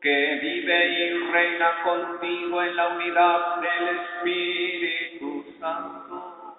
que 0.00 0.38
vive 0.40 0.88
y 0.88 1.30
reina 1.32 1.82
contigo 1.82 2.62
en 2.62 2.76
la 2.76 2.88
unidad 2.88 3.56
del 3.56 3.98
Espíritu 3.98 5.44
Santo, 5.58 6.56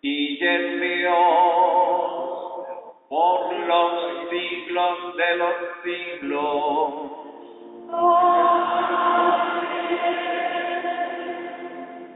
y 0.00 0.42
es 0.42 0.80
Dios 0.80 2.29
por 3.10 3.52
los 3.52 4.30
siglos 4.30 5.16
de 5.16 5.36
los 5.36 5.54
siglos. 5.82 7.10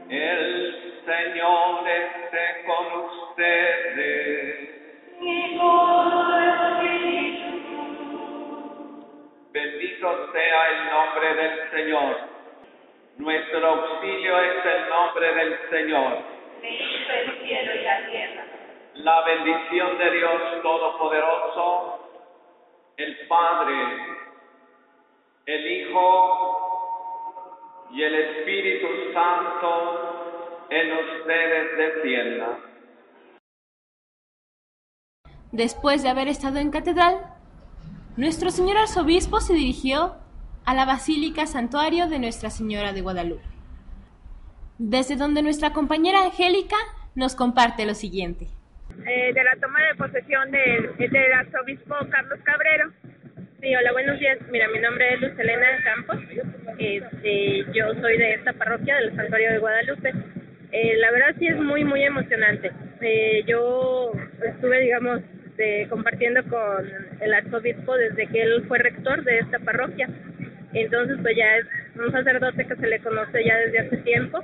El 0.09 1.01
Señor 1.05 1.89
esté 1.89 2.63
con 2.65 2.85
ustedes. 3.01 4.69
Bendito 9.51 10.31
sea 10.31 10.69
el 10.69 10.79
nombre 10.91 11.27
del 11.35 11.71
Señor. 11.71 12.17
Nuestro 13.17 13.67
auxilio 13.67 14.39
es 14.39 14.65
el 14.65 14.89
nombre 14.89 15.33
del 15.33 15.57
Señor. 15.69 16.19
Bendito 16.61 17.11
el 17.11 17.27
cielo 17.45 17.75
y 17.75 17.83
la 17.83 17.97
tierra. 18.09 18.24
La 19.05 19.21
bendición 19.23 19.99
de 19.99 20.11
Dios 20.17 20.63
Todopoderoso, 20.63 21.99
el 22.97 23.27
Padre, 23.27 23.75
el 25.45 25.71
Hijo 25.71 27.27
y 27.91 28.01
el 28.01 28.15
Espíritu 28.15 28.87
Santo 29.13 30.65
en 30.71 30.91
ustedes 30.91 31.77
descienda. 31.77 32.59
Después 35.51 36.01
de 36.01 36.09
haber 36.09 36.27
estado 36.27 36.57
en 36.57 36.71
catedral, 36.71 37.31
nuestro 38.17 38.49
señor 38.49 38.79
arzobispo 38.79 39.39
se 39.39 39.53
dirigió 39.53 40.15
a 40.65 40.73
la 40.73 40.85
Basílica 40.85 41.45
Santuario 41.45 42.09
de 42.09 42.17
Nuestra 42.17 42.49
Señora 42.49 42.91
de 42.91 43.01
Guadalupe, 43.01 43.45
desde 44.79 45.15
donde 45.15 45.43
nuestra 45.43 45.73
compañera 45.73 46.23
Angélica 46.23 46.77
nos 47.13 47.35
comparte 47.35 47.85
lo 47.85 47.93
siguiente. 47.93 48.47
Eh, 49.05 49.31
de 49.33 49.43
la 49.43 49.55
toma 49.61 49.81
de 49.83 49.95
posesión 49.95 50.51
del, 50.51 50.95
del 50.97 51.33
arzobispo 51.33 51.95
Carlos 52.09 52.39
Cabrero. 52.43 52.91
Sí, 53.61 53.75
hola, 53.75 53.91
buenos 53.93 54.19
días. 54.19 54.37
Mira, 54.51 54.67
mi 54.69 54.79
nombre 54.79 55.13
es 55.13 55.21
Luz 55.21 55.39
Elena 55.39 55.67
Campos. 55.83 56.17
Este, 56.77 57.65
yo 57.73 57.93
soy 58.01 58.17
de 58.17 58.33
esta 58.33 58.53
parroquia 58.53 58.95
del 58.97 59.15
Santuario 59.15 59.51
de 59.51 59.57
Guadalupe. 59.59 60.13
Eh, 60.71 60.97
la 60.97 61.11
verdad 61.11 61.35
sí 61.39 61.47
es 61.47 61.55
muy, 61.57 61.83
muy 61.83 62.03
emocionante. 62.03 62.71
Eh, 63.01 63.43
yo 63.47 64.11
estuve, 64.45 64.81
digamos, 64.81 65.21
de- 65.57 65.87
compartiendo 65.89 66.43
con 66.45 66.85
el 67.21 67.33
arzobispo 67.33 67.95
desde 67.95 68.27
que 68.27 68.41
él 68.41 68.65
fue 68.67 68.79
rector 68.79 69.23
de 69.23 69.39
esta 69.39 69.59
parroquia. 69.59 70.09
Entonces, 70.73 71.17
pues 71.21 71.35
ya 71.37 71.55
es 71.57 71.65
un 71.95 72.11
sacerdote 72.11 72.65
que 72.67 72.75
se 72.75 72.87
le 72.87 72.99
conoce 72.99 73.43
ya 73.45 73.57
desde 73.57 73.79
hace 73.79 73.97
tiempo. 73.97 74.43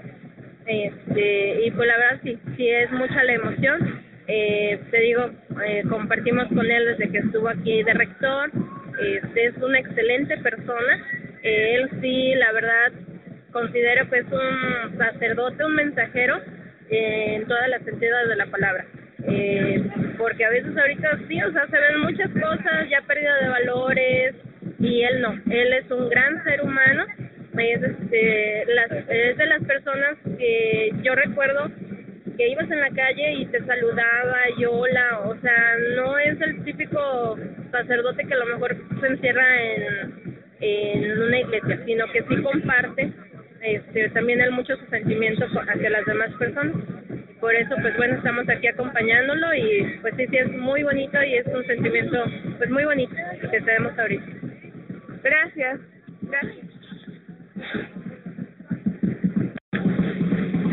Este, 0.66 1.66
y 1.66 1.72
pues 1.72 1.88
la 1.88 1.98
verdad 1.98 2.20
sí, 2.24 2.40
sí 2.56 2.70
es 2.70 2.90
mucha 2.92 3.24
la 3.24 3.34
emoción. 3.34 4.02
Eh, 4.34 4.80
te 4.90 4.98
digo, 5.02 5.30
eh, 5.66 5.84
compartimos 5.90 6.48
con 6.48 6.66
él 6.66 6.86
desde 6.86 7.12
que 7.12 7.18
estuvo 7.18 7.50
aquí 7.50 7.84
de 7.84 7.94
rector. 7.94 8.50
Este 9.24 9.48
es 9.48 9.58
una 9.58 9.80
excelente 9.80 10.38
persona. 10.38 11.06
Eh, 11.44 11.76
él 11.76 11.90
sí, 12.00 12.34
la 12.36 12.54
verdad, 12.54 12.94
considero 13.52 14.10
que 14.10 14.20
es 14.20 14.26
un 14.32 14.98
sacerdote, 14.98 15.66
un 15.66 15.76
mensajero 15.76 16.40
eh, 16.90 17.36
en 17.36 17.46
todas 17.46 17.68
las 17.68 17.86
entidades 17.86 18.30
de 18.30 18.36
la 18.38 18.46
palabra. 18.46 18.86
Eh, 19.28 19.84
porque 20.18 20.46
a 20.46 20.50
veces 20.50 20.78
ahorita 20.78 21.20
sí, 21.28 21.42
o 21.44 21.52
sea, 21.52 21.68
se 21.68 21.78
ven 21.78 22.00
muchas 22.00 22.30
cosas, 22.32 22.90
ya 22.90 23.02
pérdida 23.02 23.36
de 23.42 23.50
valores, 23.50 24.36
y 24.80 25.04
él 25.04 25.22
no, 25.22 25.34
él 25.50 25.74
es 25.74 25.92
un 25.92 26.08
gran 26.08 26.42
ser 26.46 26.62
humano, 26.62 27.06
es, 27.58 27.84
este, 27.84 28.66
las, 28.68 28.92
es 29.10 29.38
de 29.38 29.46
las 29.46 29.64
personas 29.66 30.16
que 30.38 30.92
yo 31.04 31.16
recuerdo 31.16 31.70
que 32.42 32.50
ibas 32.50 32.72
en 32.72 32.80
la 32.80 32.90
calle 32.90 33.34
y 33.34 33.46
te 33.46 33.64
saludaba 33.66 34.38
y 34.58 34.66
hola, 34.66 35.20
o 35.26 35.40
sea, 35.42 35.76
no 35.96 36.18
es 36.18 36.42
el 36.42 36.64
típico 36.64 37.38
sacerdote 37.70 38.26
que 38.26 38.34
a 38.34 38.38
lo 38.38 38.48
mejor 38.48 38.76
se 39.00 39.08
encierra 39.08 39.64
en, 39.64 40.42
en 40.60 41.22
una 41.22 41.40
iglesia, 41.40 41.80
sino 41.86 42.08
que 42.12 42.24
sí 42.24 42.42
comparte 42.42 43.14
este, 43.62 44.10
también 44.10 44.42
él 44.42 44.50
mucho 44.54 44.76
su 44.76 44.86
sentimiento 44.88 45.46
hacia 45.46 45.90
las 45.92 46.04
demás 46.08 46.34
personas. 46.40 46.76
Por 47.40 47.54
eso, 47.54 47.76
pues 47.80 47.96
bueno, 47.98 48.16
estamos 48.16 48.50
aquí 48.50 48.68
acompañándolo 48.68 49.54
y 49.54 50.00
pues 50.02 50.16
sí, 50.18 50.26
sí 50.26 50.38
es 50.38 50.52
muy 50.52 50.82
bonito 50.82 51.22
y 51.22 51.36
es 51.36 51.46
un 51.46 51.64
sentimiento 51.68 52.24
pues 52.58 52.72
muy 52.72 52.86
bonito 52.86 53.16
que 53.52 53.62
tenemos 53.62 54.00
ahorita. 54.00 54.26
Gracias. 55.24 55.80
Gracias. 56.24 56.66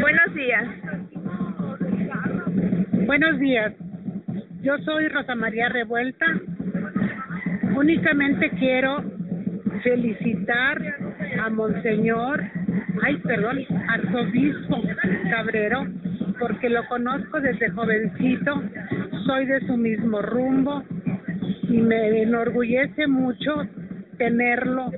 Buenos 0.01 0.35
días. 0.35 0.88
Buenos 3.09 3.39
días. 3.39 3.73
Yo 4.61 4.77
soy 4.85 5.09
Rosa 5.09 5.35
María 5.35 5.71
Revuelta. 5.71 6.27
Únicamente 7.75 8.51
quiero 8.51 9.03
felicitar 9.83 10.79
a 11.43 11.49
Monseñor, 11.49 12.45
ay, 13.03 13.17
perdón, 13.25 13.61
arzobispo 13.89 14.83
Cabrero, 15.31 15.87
porque 16.39 16.69
lo 16.69 16.87
conozco 16.89 17.41
desde 17.41 17.71
jovencito, 17.71 18.63
soy 19.25 19.47
de 19.47 19.61
su 19.61 19.79
mismo 19.79 20.21
rumbo 20.21 20.85
y 21.63 21.79
me 21.79 22.25
enorgullece 22.25 23.07
mucho 23.07 23.67
tenerlo 24.19 24.93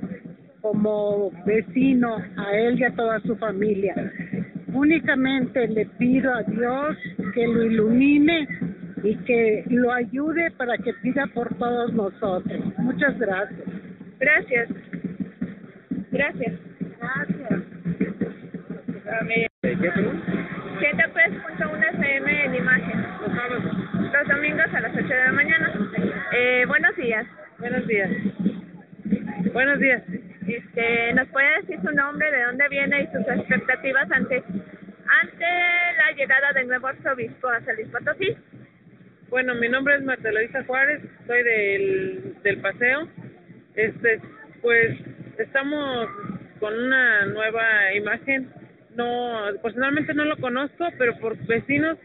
como 0.59 1.31
vecino 1.45 2.17
a 2.35 2.57
él 2.57 2.77
y 2.77 2.83
a 2.83 2.93
toda 2.93 3.21
su 3.21 3.37
familia. 3.37 3.95
Únicamente 4.73 5.67
le 5.67 5.85
pido 5.85 6.33
a 6.33 6.43
Dios 6.43 6.97
que 7.33 7.47
lo 7.47 7.63
ilumine 7.63 8.47
y 9.03 9.15
que 9.17 9.63
lo 9.69 9.91
ayude 9.91 10.51
para 10.51 10.77
que 10.77 10.93
pida 10.95 11.27
por 11.33 11.53
todos 11.55 11.93
nosotros. 11.93 12.59
Muchas 12.77 13.17
gracias. 13.19 13.67
Gracias. 14.19 14.69
Gracias. 16.11 16.53
Gracias. 16.99 17.61
103.1 20.79 21.93
FM 21.93 22.45
en 22.45 22.55
imagen. 22.55 23.05
Los 24.13 24.27
domingos 24.27 24.73
a 24.73 24.79
las 24.81 24.95
8 24.95 25.07
de 25.07 25.23
la 25.25 25.31
mañana. 25.31 25.73
Eh, 26.33 26.65
buenos 26.67 26.95
días. 26.95 27.25
Buenos 27.59 27.87
días. 27.87 28.09
Buenos 29.53 29.79
días. 29.79 30.03
Este, 30.47 31.13
¿Nos 31.13 31.27
puede 31.29 31.61
decir 31.61 31.79
su 31.81 31.91
nombre, 31.91 32.31
de 32.31 32.43
dónde 32.43 32.67
viene 32.69 33.03
y 33.03 33.07
sus 33.07 33.27
expectativas 33.27 34.11
ante, 34.11 34.37
ante 34.37 35.45
la 35.97 36.11
llegada 36.15 36.51
del 36.53 36.67
nuevo 36.67 36.87
arzobispo 36.87 37.47
a 37.47 37.61
San 37.61 37.75
Potosí? 37.91 38.35
Bueno, 39.29 39.55
mi 39.55 39.69
nombre 39.69 39.95
es 39.95 40.03
Marta 40.03 40.31
Luisa 40.31 40.63
Juárez, 40.65 41.01
soy 41.27 41.43
del, 41.43 42.35
del 42.43 42.57
paseo. 42.57 43.07
Este, 43.75 44.19
pues 44.61 44.97
estamos 45.37 46.09
con 46.59 46.73
una 46.77 47.25
nueva 47.27 47.93
imagen. 47.93 48.51
No, 48.95 49.41
personalmente 49.61 50.13
no 50.13 50.25
lo 50.25 50.37
conozco, 50.37 50.89
pero 50.97 51.17
por 51.19 51.37
vecinos, 51.45 51.97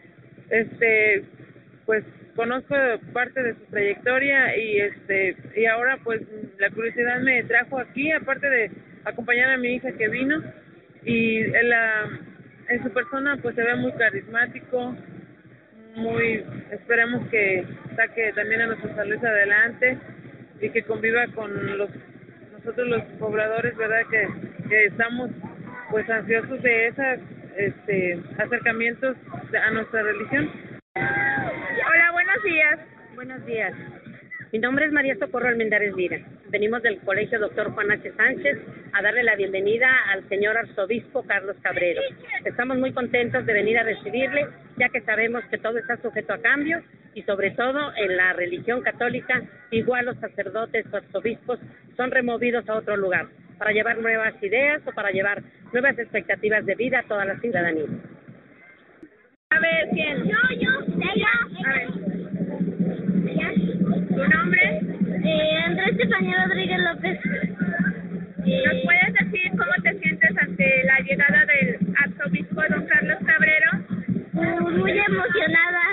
este, 0.50 1.24
pues 1.84 2.04
conozco 2.36 2.74
parte 3.12 3.42
de 3.42 3.54
su 3.54 3.64
trayectoria 3.70 4.56
y 4.56 4.80
este, 4.80 5.36
y 5.56 5.66
ahora 5.66 5.98
pues 6.04 6.20
la 6.58 6.70
curiosidad 6.70 7.20
me 7.20 7.42
trajo 7.44 7.78
aquí, 7.78 8.12
aparte 8.12 8.48
de 8.48 8.70
acompañar 9.04 9.50
a 9.50 9.56
mi 9.56 9.74
hija 9.74 9.90
que 9.92 10.08
vino 10.08 10.40
y 11.04 11.38
en 11.38 11.68
la, 11.68 12.08
en 12.68 12.82
su 12.82 12.92
persona 12.92 13.38
pues 13.42 13.54
se 13.56 13.62
ve 13.62 13.74
muy 13.76 13.92
carismático, 13.92 14.94
muy 15.96 16.44
esperemos 16.70 17.26
que 17.30 17.64
saque 17.96 18.32
también 18.34 18.60
a 18.60 18.66
nuestra 18.66 18.94
salud 18.94 19.24
adelante 19.24 19.98
y 20.60 20.70
que 20.70 20.82
conviva 20.82 21.26
con 21.34 21.78
los 21.78 21.90
nosotros 22.52 22.88
los 22.88 23.02
pobladores 23.18 23.76
verdad 23.76 24.02
que, 24.10 24.28
que 24.68 24.86
estamos 24.86 25.30
pues 25.90 26.08
ansiosos 26.10 26.60
de 26.62 26.86
esos 26.88 27.18
este, 27.56 28.20
acercamientos 28.38 29.16
a 29.64 29.70
nuestra 29.70 30.02
religión. 30.02 30.50
Hola, 31.84 32.10
buenos 32.12 32.42
días. 32.42 32.78
Buenos 33.14 33.44
días. 33.44 33.74
Mi 34.50 34.58
nombre 34.58 34.86
es 34.86 34.92
María 34.92 35.14
Socorro 35.16 35.48
Almendares 35.48 35.94
Vira. 35.94 36.18
Venimos 36.48 36.82
del 36.82 36.98
Colegio 37.00 37.38
Doctor 37.38 37.72
Juan 37.72 37.90
H. 37.90 38.12
Sánchez 38.16 38.58
a 38.94 39.02
darle 39.02 39.22
la 39.22 39.36
bienvenida 39.36 39.88
al 40.10 40.26
señor 40.30 40.56
arzobispo 40.56 41.24
Carlos 41.24 41.56
Cabrero. 41.60 42.00
Estamos 42.46 42.78
muy 42.78 42.92
contentos 42.92 43.44
de 43.44 43.52
venir 43.52 43.78
a 43.78 43.82
recibirle, 43.82 44.48
ya 44.78 44.88
que 44.88 45.02
sabemos 45.02 45.44
que 45.50 45.58
todo 45.58 45.76
está 45.76 45.98
sujeto 45.98 46.32
a 46.32 46.40
cambio 46.40 46.82
y 47.12 47.22
sobre 47.24 47.50
todo 47.50 47.92
en 47.96 48.16
la 48.16 48.32
religión 48.32 48.80
católica, 48.80 49.42
igual 49.70 50.06
los 50.06 50.16
sacerdotes 50.18 50.86
o 50.90 50.96
arzobispos 50.96 51.58
son 51.94 52.10
removidos 52.10 52.66
a 52.70 52.74
otro 52.76 52.96
lugar 52.96 53.26
para 53.58 53.72
llevar 53.72 53.98
nuevas 53.98 54.34
ideas 54.42 54.80
o 54.86 54.92
para 54.92 55.10
llevar 55.10 55.42
nuevas 55.72 55.98
expectativas 55.98 56.64
de 56.64 56.74
vida 56.74 57.00
a 57.00 57.02
toda 57.02 57.26
la 57.26 57.38
ciudadanía. 57.40 57.86
A 59.56 59.58
ver, 59.58 59.88
¿quién? 59.90 60.18
Yo, 60.28 60.36
yo, 60.60 60.70
ella. 61.00 61.32
A 61.64 61.72
ver. 61.72 61.88
¿Tu 64.08 64.28
nombre? 64.28 64.80
Eh, 65.24 65.62
Andrés 65.64 65.92
Estefanía 65.92 66.44
Rodríguez 66.44 66.78
López. 66.78 67.18
¿Nos 67.24 68.82
puedes 68.84 69.14
decir 69.14 69.50
cómo 69.52 69.72
te 69.82 69.98
sientes 69.98 70.30
ante 70.36 70.84
la 70.84 70.98
llegada 71.00 71.46
del 71.46 71.78
arzobispo 72.04 72.62
don 72.68 72.86
Carlos 72.86 73.18
Cabrero? 73.24 73.70
Pues 74.34 74.60
muy 74.60 74.90
emocionada 74.90 75.84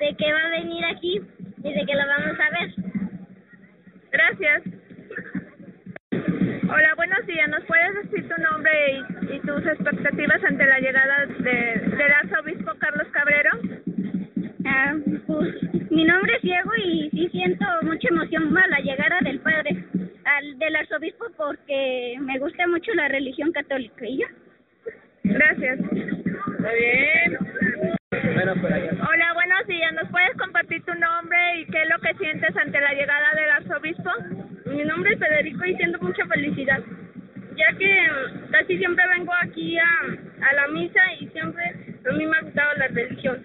de 0.00 0.16
que 0.16 0.32
va 0.32 0.40
a 0.40 0.50
venir 0.50 0.84
aquí 0.86 1.20
y 1.62 1.72
de 1.74 1.84
que 1.84 1.94
lo 1.94 2.06
vamos 2.06 2.40
a 2.40 2.50
ver. 2.58 2.70
Gracias. 4.12 4.62
Hola, 6.68 6.94
buenos 6.96 7.24
días. 7.26 7.48
¿Nos 7.48 7.64
puedes 7.64 7.94
decir 8.02 8.28
tu 8.28 8.42
nombre 8.42 8.72
y, 8.90 9.36
y 9.36 9.40
tus 9.40 9.64
expectativas 9.66 10.42
ante 10.42 10.66
la 10.66 10.80
llegada 10.80 11.26
de, 11.26 11.96
del 11.96 12.12
arzobispo 12.12 12.72
Carlos 12.78 13.06
Cabrero? 13.12 13.50
Ah, 14.64 14.96
pues 15.26 15.54
mi 15.90 16.04
nombre 16.04 16.34
es 16.34 16.42
Diego 16.42 16.70
y 16.84 17.10
sí 17.10 17.28
siento 17.30 17.64
mucha 17.82 18.08
emoción 18.08 18.56
a 18.58 18.66
la 18.66 18.80
llegada 18.80 19.20
del 19.22 19.38
padre, 19.40 19.84
al, 20.24 20.58
del 20.58 20.76
arzobispo, 20.76 21.26
porque 21.36 22.16
me 22.20 22.38
gusta 22.40 22.66
mucho 22.66 22.92
la 22.94 23.08
religión 23.08 23.52
católica. 23.52 24.04
¿Y 24.04 24.18
yo? 24.18 24.26
Gracias. 25.22 25.78
Muy 25.80 26.74
bien. 26.78 27.38
Hola, 28.28 29.32
buenos 29.34 29.66
días. 29.68 29.92
¿Nos 29.94 30.08
puedes 30.10 30.36
compartir 30.36 30.82
tu 30.84 30.92
nombre 30.94 31.38
y 31.60 31.66
qué 31.66 31.82
es 31.82 31.88
lo 31.88 31.98
que 32.00 32.12
sientes 32.14 32.56
ante 32.56 32.80
la 32.80 32.92
llegada 32.92 33.34
del 33.34 33.50
arzobispo? 33.50 34.10
Mi 34.66 34.82
nombre 34.84 35.12
es 35.12 35.18
Federico 35.20 35.64
y 35.64 35.76
siento 35.76 36.00
mucha 36.00 36.26
felicidad, 36.26 36.80
ya 37.56 37.78
que 37.78 37.86
mm, 37.86 38.50
casi 38.50 38.78
siempre 38.78 39.04
vengo 39.16 39.32
aquí 39.40 39.78
a, 39.78 39.88
a 40.42 40.52
la 40.54 40.68
misa 40.68 41.00
y 41.20 41.28
siempre 41.28 41.64
a 42.08 42.12
mí 42.14 42.26
me 42.26 42.36
ha 42.36 42.40
gustado 42.40 42.74
la 42.78 42.88
religión. 42.88 43.40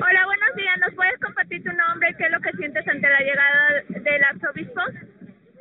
Hola, 0.00 0.24
buenos 0.24 0.56
días. 0.56 0.78
¿Nos 0.80 0.94
puedes 0.94 1.20
compartir 1.20 1.62
tu 1.62 1.72
nombre 1.72 2.08
y 2.10 2.14
qué 2.14 2.24
es 2.24 2.30
lo 2.30 2.40
que 2.40 2.52
sientes 2.52 2.88
ante 2.88 3.08
la 3.08 3.20
llegada 3.20 3.82
del 3.88 4.24
arzobispo? 4.24 4.80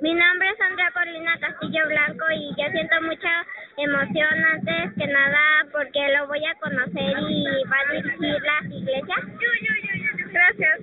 Mi 0.03 0.13
nombre 0.13 0.49
es 0.49 0.59
Andrea 0.59 0.91
Corina 0.91 1.39
Castillo 1.39 1.87
Blanco 1.87 2.25
y 2.35 2.49
yo 2.57 2.69
siento 2.71 3.01
mucha 3.03 3.45
emoción 3.77 4.43
antes 4.51 4.91
que 4.97 5.07
nada 5.07 5.65
porque 5.71 6.01
lo 6.17 6.27
voy 6.27 6.45
a 6.45 6.55
conocer 6.55 7.15
y 7.29 7.63
va 7.71 7.77
a 7.79 7.93
dirigir 7.93 8.41
las 8.43 8.65
iglesias. 8.65 9.19
Gracias. 10.29 10.79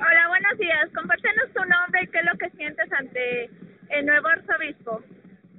Hola, 0.00 0.28
buenos 0.28 0.58
días. 0.58 0.88
Compártenos 0.94 1.52
tu 1.52 1.64
nombre 1.66 2.02
y 2.02 2.06
qué 2.06 2.18
es 2.20 2.24
lo 2.24 2.38
que 2.38 2.48
sientes 2.56 2.90
ante 2.94 3.50
el 3.90 4.06
nuevo 4.06 4.28
arzobispo. 4.28 5.02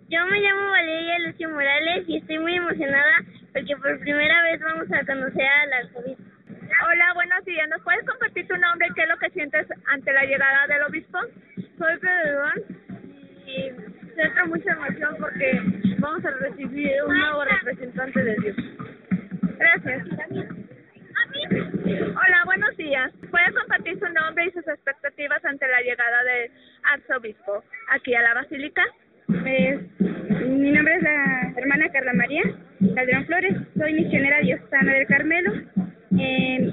Yo 0.07 0.23
me 0.27 0.39
llamo 0.39 0.69
Valeria 0.69 1.19
Lucio 1.19 1.49
Morales 1.49 2.03
y 2.07 2.17
estoy 2.17 2.37
muy 2.37 2.55
emocionada 2.55 3.23
porque 3.51 3.75
por 3.75 3.99
primera 3.99 4.43
vez 4.43 4.61
vamos 4.61 4.91
a 4.91 5.03
conocer 5.03 5.47
al 5.47 5.73
arzobispo. 5.73 6.23
Hola, 6.87 7.13
buenos 7.15 7.43
días. 7.43 7.67
¿Nos 7.69 7.81
puedes 7.81 8.05
compartir 8.05 8.47
tu 8.47 8.55
nombre 8.55 8.87
y 8.87 8.93
qué 8.93 9.01
es 9.01 9.09
lo 9.09 9.17
que 9.17 9.31
sientes 9.31 9.67
ante 9.87 10.13
la 10.13 10.25
llegada 10.25 10.67
del 10.67 10.83
obispo? 10.83 11.17
Soy 11.79 11.97
Pedro 11.97 12.51
y 13.47 13.71
siento 14.13 14.45
mucha 14.45 14.71
emoción 14.73 15.15
porque 15.19 15.59
vamos 15.97 16.23
a 16.23 16.31
recibir 16.31 16.91
un 17.07 17.17
nuevo 17.17 17.43
representante 17.43 18.23
de 18.23 18.35
Dios. 18.35 18.55
Gracias. 19.57 20.07
Hola, 21.85 22.43
buenos 22.45 22.77
días. 22.77 23.11
¿Puede 23.31 23.53
compartir 23.53 23.97
su 23.97 24.07
nombre 24.09 24.45
y 24.45 24.51
sus 24.51 24.67
expectativas 24.67 25.43
ante 25.45 25.67
la 25.67 25.81
llegada 25.81 26.23
del 26.23 26.51
arzobispo 26.83 27.63
aquí 27.89 28.13
a 28.13 28.21
la 28.21 28.35
basílica? 28.35 28.83
Pues, 29.27 29.79
mi 30.47 30.71
nombre 30.71 30.95
es 30.95 31.03
la 31.03 31.53
hermana 31.57 31.89
Carla 31.91 32.13
María 32.13 32.43
Calderón 32.93 33.25
Flores, 33.25 33.55
soy 33.77 33.93
misionera 33.93 34.39
diocesana 34.41 34.93
del 34.93 35.07
Carmelo. 35.07 35.51
Eh, 36.19 36.71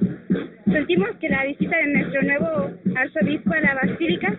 sentimos 0.66 1.08
que 1.20 1.28
la 1.28 1.44
visita 1.44 1.76
de 1.76 1.86
nuestro 1.86 2.22
nuevo 2.22 2.70
arzobispo 2.94 3.52
a 3.54 3.60
la 3.60 3.74
basílica 3.74 4.34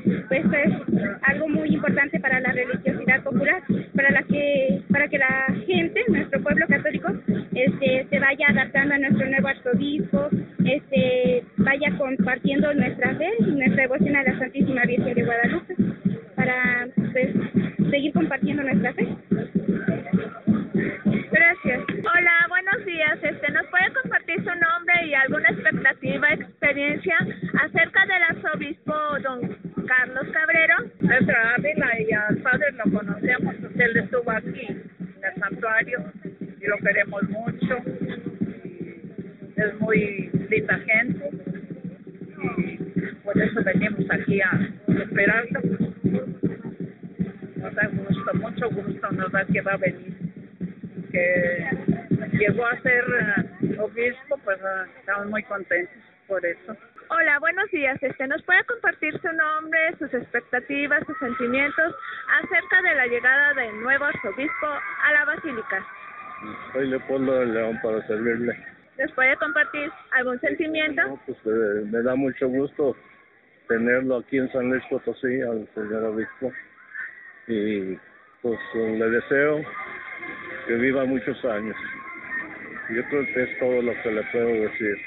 lo 83.84 83.94
que 84.02 84.12
le 84.12 84.24
puedo 84.32 84.48
decir. 84.48 84.98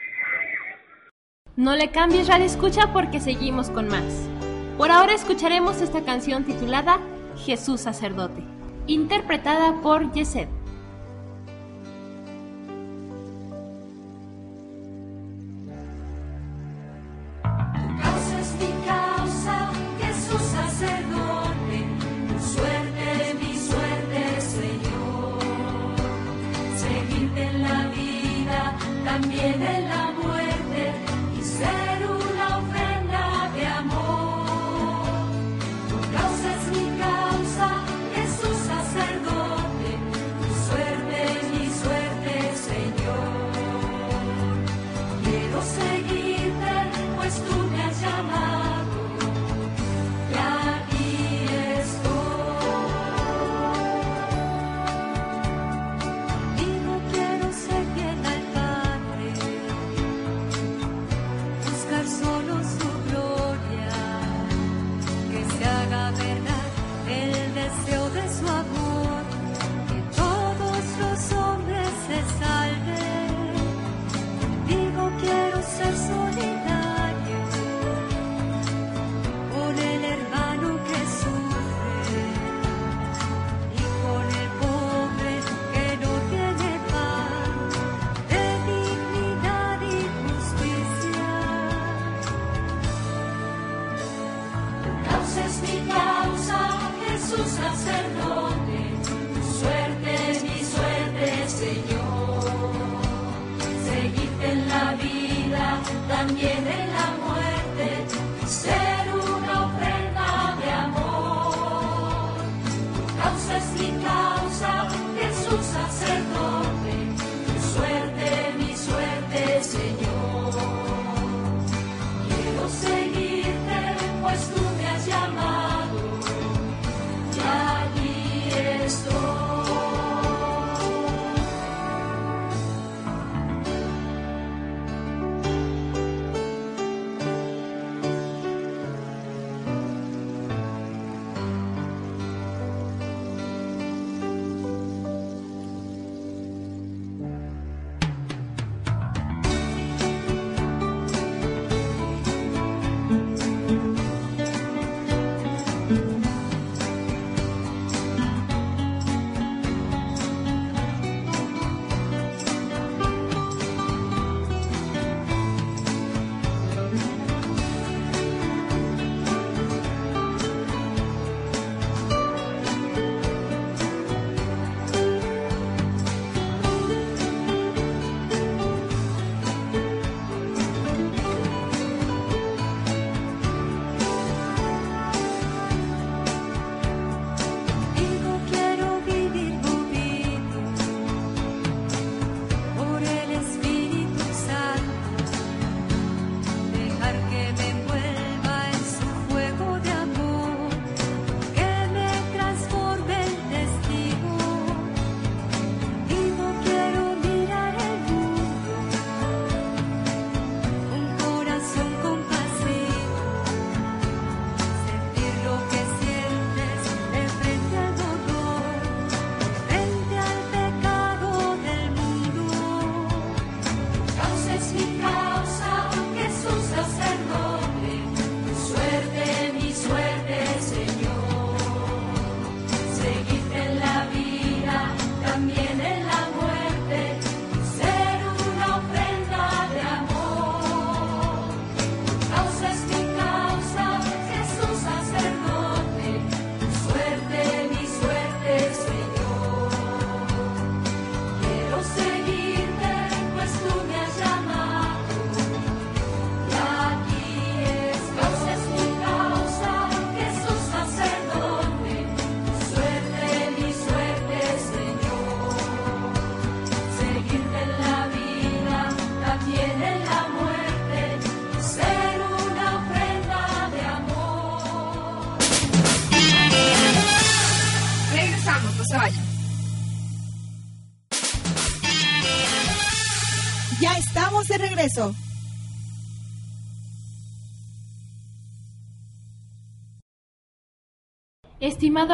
No 1.57 1.75
le 1.75 1.91
cambies 1.91 2.29
Radio 2.29 2.45
Escucha 2.45 2.93
porque 2.93 3.21
seguimos 3.21 3.71
con 3.71 3.89
más. 3.89 4.29
Por 4.77 4.91
ahora 4.91 5.15
escucharemos 5.15 5.81
esta 5.81 6.05
canción 6.05 6.45
titulada 6.45 7.01
Jesús 7.45 7.81
Sacerdote, 7.81 8.43
interpretada 8.87 9.81
por 9.81 10.12
Yesed. 10.12 10.49
En 29.47 29.86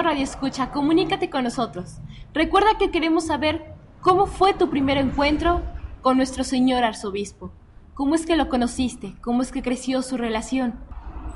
Radio 0.02 0.24
Escucha, 0.24 0.70
comunícate 0.70 1.30
con 1.30 1.44
nosotros. 1.44 1.98
Recuerda 2.34 2.76
que 2.78 2.90
queremos 2.90 3.26
saber 3.26 3.74
cómo 4.00 4.26
fue 4.26 4.52
tu 4.52 4.68
primer 4.68 4.98
encuentro 4.98 5.62
con 6.00 6.16
nuestro 6.16 6.44
señor 6.44 6.82
arzobispo. 6.82 7.52
¿Cómo 7.94 8.14
es 8.14 8.26
que 8.26 8.36
lo 8.36 8.48
conociste? 8.48 9.14
¿Cómo 9.20 9.42
es 9.42 9.52
que 9.52 9.62
creció 9.62 10.02
su 10.02 10.16
relación? 10.16 10.80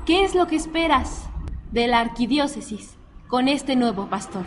¿Qué 0.05 0.23
es 0.23 0.35
lo 0.35 0.47
que 0.47 0.57
esperas 0.57 1.29
de 1.71 1.87
la 1.87 1.99
arquidiócesis 1.99 2.97
con 3.27 3.47
este 3.47 3.75
nuevo 3.75 4.07
pastor? 4.07 4.43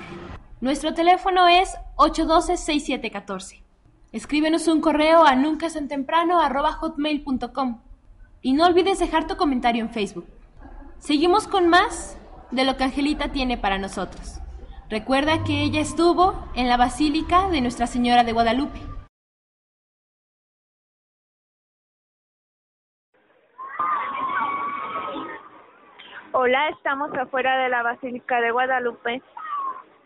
Nuestro 0.61 0.93
teléfono 0.93 1.49
es 1.49 1.75
812-6714. 1.97 3.63
Escríbenos 4.13 4.69
un 4.69 4.83
correo 4.83 5.25
a 5.25 5.37
nuncasantemprano.com 5.37 7.81
y 8.43 8.53
no 8.53 8.67
olvides 8.67 8.99
dejar 8.99 9.27
tu 9.27 9.37
comentario 9.37 9.83
en 9.83 9.91
Facebook. 9.91 10.27
Seguimos 10.99 11.49
con 11.49 11.69
más 11.69 12.19
de 12.51 12.65
lo 12.65 12.77
que 12.77 12.85
Angelita 12.85 13.33
tiene 13.33 13.57
para 13.57 13.79
nosotros. 13.79 14.41
Recuerda 14.89 15.45
que 15.45 15.63
ella 15.63 15.81
estuvo 15.81 16.35
en 16.55 16.69
la 16.69 16.77
Basílica 16.77 17.49
de 17.49 17.61
Nuestra 17.61 17.87
Señora 17.87 18.25
de 18.25 18.33
Guadalupe. 18.33 18.81
Hola, 26.33 26.69
estamos 26.71 27.13
afuera 27.17 27.57
de 27.59 27.69
la 27.69 27.83
Basílica 27.83 28.41
de 28.41 28.51
Guadalupe 28.51 29.23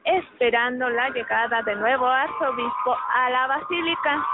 esperando 0.04 0.88
la 0.90 1.08
llegada 1.10 1.62
del 1.62 1.80
nuevo 1.80 2.06
arzobispo 2.06 2.96
a 3.14 3.30
la 3.30 3.46
Basílica. 3.46 4.26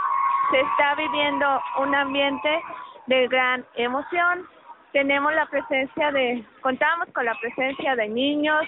Se 0.51 0.61
está 0.61 0.94
viviendo 0.96 1.46
un 1.79 1.94
ambiente 1.94 2.62
de 3.07 3.29
gran 3.29 3.64
emoción. 3.77 4.49
Tenemos 4.92 5.33
la 5.35 5.46
presencia 5.46 6.11
de, 6.11 6.44
contamos 6.62 7.09
con 7.14 7.24
la 7.24 7.35
presencia 7.40 7.94
de 7.94 8.09
niños, 8.09 8.66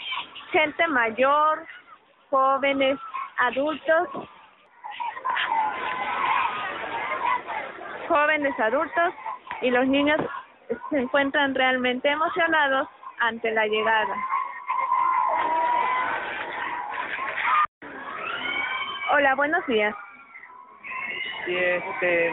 gente 0.53 0.87
mayor, 0.87 1.67
jóvenes, 2.31 2.99
adultos, 3.39 4.09
jóvenes 8.09 8.61
adultos 8.61 9.15
y 9.63 9.71
los 9.71 9.87
niños 9.87 10.21
se 10.91 11.01
encuentran 11.01 11.55
realmente 11.55 12.09
emocionados 12.09 12.89
ante 13.19 13.51
la 13.51 13.67
llegada. 13.67 14.17
Hola, 19.15 19.35
buenos 19.35 19.67
días. 19.67 19.95
Sí, 21.45 21.57
este, 21.57 22.31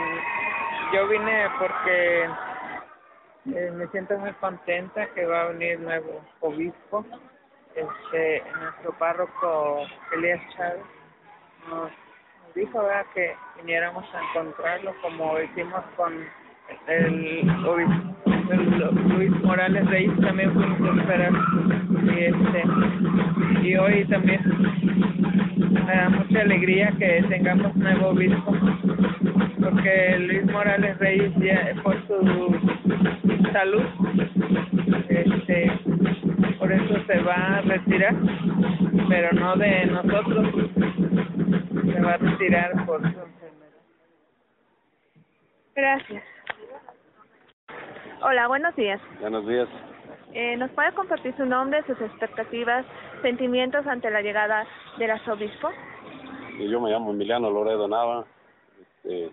yo 0.93 1.07
vine 1.07 1.49
porque 1.57 2.29
eh, 3.55 3.71
me 3.71 3.87
siento 3.87 4.17
muy 4.17 4.31
contenta 4.33 5.07
que 5.13 5.25
va 5.25 5.41
a 5.41 5.47
venir 5.47 5.79
nuevo 5.79 6.21
obispo. 6.41 7.05
Este, 7.75 8.43
nuestro 8.59 8.91
párroco 8.97 9.85
Elías 10.13 10.41
Chávez 10.55 10.83
nos 11.69 11.91
dijo 12.55 12.81
que 13.13 13.35
viniéramos 13.57 14.03
a 14.13 14.21
encontrarlo 14.29 14.93
como 15.01 15.39
hicimos 15.39 15.83
con 15.95 16.27
el 16.87 17.65
obispo 17.65 18.18
Luis 18.49 19.31
Morales 19.43 19.85
Reyes 19.89 20.19
también 20.21 20.51
fuimos 20.53 20.81
a 20.81 21.01
esperar 21.01 21.33
y 22.03 22.19
este 22.19 22.63
y 23.67 23.75
hoy 23.75 24.05
también 24.05 24.41
me 25.69 25.95
da 25.95 26.09
mucha 26.09 26.41
alegría 26.41 26.91
que 26.97 27.23
tengamos 27.29 27.75
nuevo 27.75 28.07
obispo, 28.09 28.55
porque 29.59 30.17
Luis 30.19 30.45
Morales 30.51 30.97
Reyes 30.97 31.31
ya 31.37 31.73
por 31.83 31.95
su 32.07 32.55
salud, 33.51 33.83
este, 35.09 35.71
por 36.57 36.71
eso 36.71 37.03
se 37.05 37.19
va 37.19 37.57
a 37.57 37.61
retirar, 37.61 38.15
pero 39.09 39.31
no 39.33 39.55
de 39.57 39.85
nosotros, 39.87 40.47
se 41.93 42.01
va 42.01 42.13
a 42.13 42.17
retirar 42.17 42.85
por 42.85 43.01
su 43.01 43.07
enfermedad. 43.07 43.79
Gracias. 45.75 46.38
Hola, 48.21 48.49
buenos 48.49 48.75
días. 48.75 48.99
Buenos 49.21 49.47
días. 49.47 49.69
Eh, 50.33 50.57
¿Nos 50.57 50.69
puede 50.71 50.91
compartir 50.91 51.33
su 51.37 51.45
nombre, 51.45 51.81
sus 51.87 51.99
expectativas, 52.01 52.85
sentimientos 53.21 53.87
ante 53.87 54.11
la 54.11 54.21
llegada 54.21 54.67
del 54.97 55.11
arzobispo? 55.11 55.69
Y 56.57 56.69
Yo 56.69 56.81
me 56.81 56.91
llamo 56.91 57.11
Emiliano 57.11 57.49
Loredo 57.49 57.87
Nava. 57.87 58.25
Este, 58.81 59.31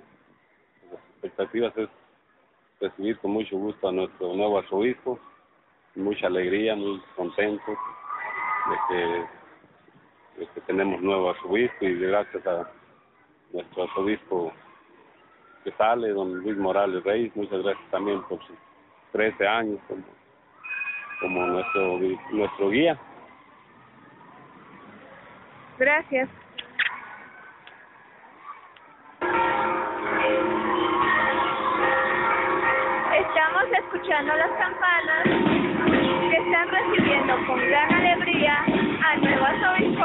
las 0.93 1.01
expectativas 1.11 1.77
es 1.77 1.89
recibir 2.81 3.19
con 3.19 3.33
mucho 3.33 3.57
gusto 3.57 3.89
a 3.89 3.93
nuestro 3.93 4.33
nuevo 4.35 4.59
arzobispo. 4.59 5.19
Mucha 5.97 6.29
alegría, 6.29 6.77
muy 6.77 7.03
contentos 7.17 7.77
de 8.71 8.77
que, 8.89 10.41
de 10.41 10.47
que 10.55 10.61
tenemos 10.61 11.03
nuevo 11.03 11.31
arzobispo 11.31 11.85
y 11.85 11.99
gracias 11.99 12.47
a 12.47 12.71
nuestro 13.53 13.83
arzobispo 13.83 14.53
que 15.65 15.73
sale, 15.73 16.11
don 16.11 16.39
Luis 16.39 16.57
Morales 16.57 17.03
Reyes. 17.03 17.35
Muchas 17.35 17.65
gracias 17.65 17.91
también 17.91 18.23
por 18.23 18.39
sus 18.47 18.57
13 19.17 19.49
años 19.49 19.79
como, 19.89 20.03
como 21.21 21.47
nuestro, 21.47 21.99
nuestro 22.33 22.69
guía. 22.69 22.99
Gracias. 25.79 26.29
Estamos 33.17 33.65
escuchando 33.79 34.35
las 34.35 34.51
campanas 34.59 35.25
que 36.31 36.37
están 36.37 36.69
recibiendo 36.69 37.47
con 37.47 37.59
gran 37.69 37.95
alegría 37.95 38.65
al 39.07 39.21
nuevo 39.23 39.45
arzobispo 39.47 40.05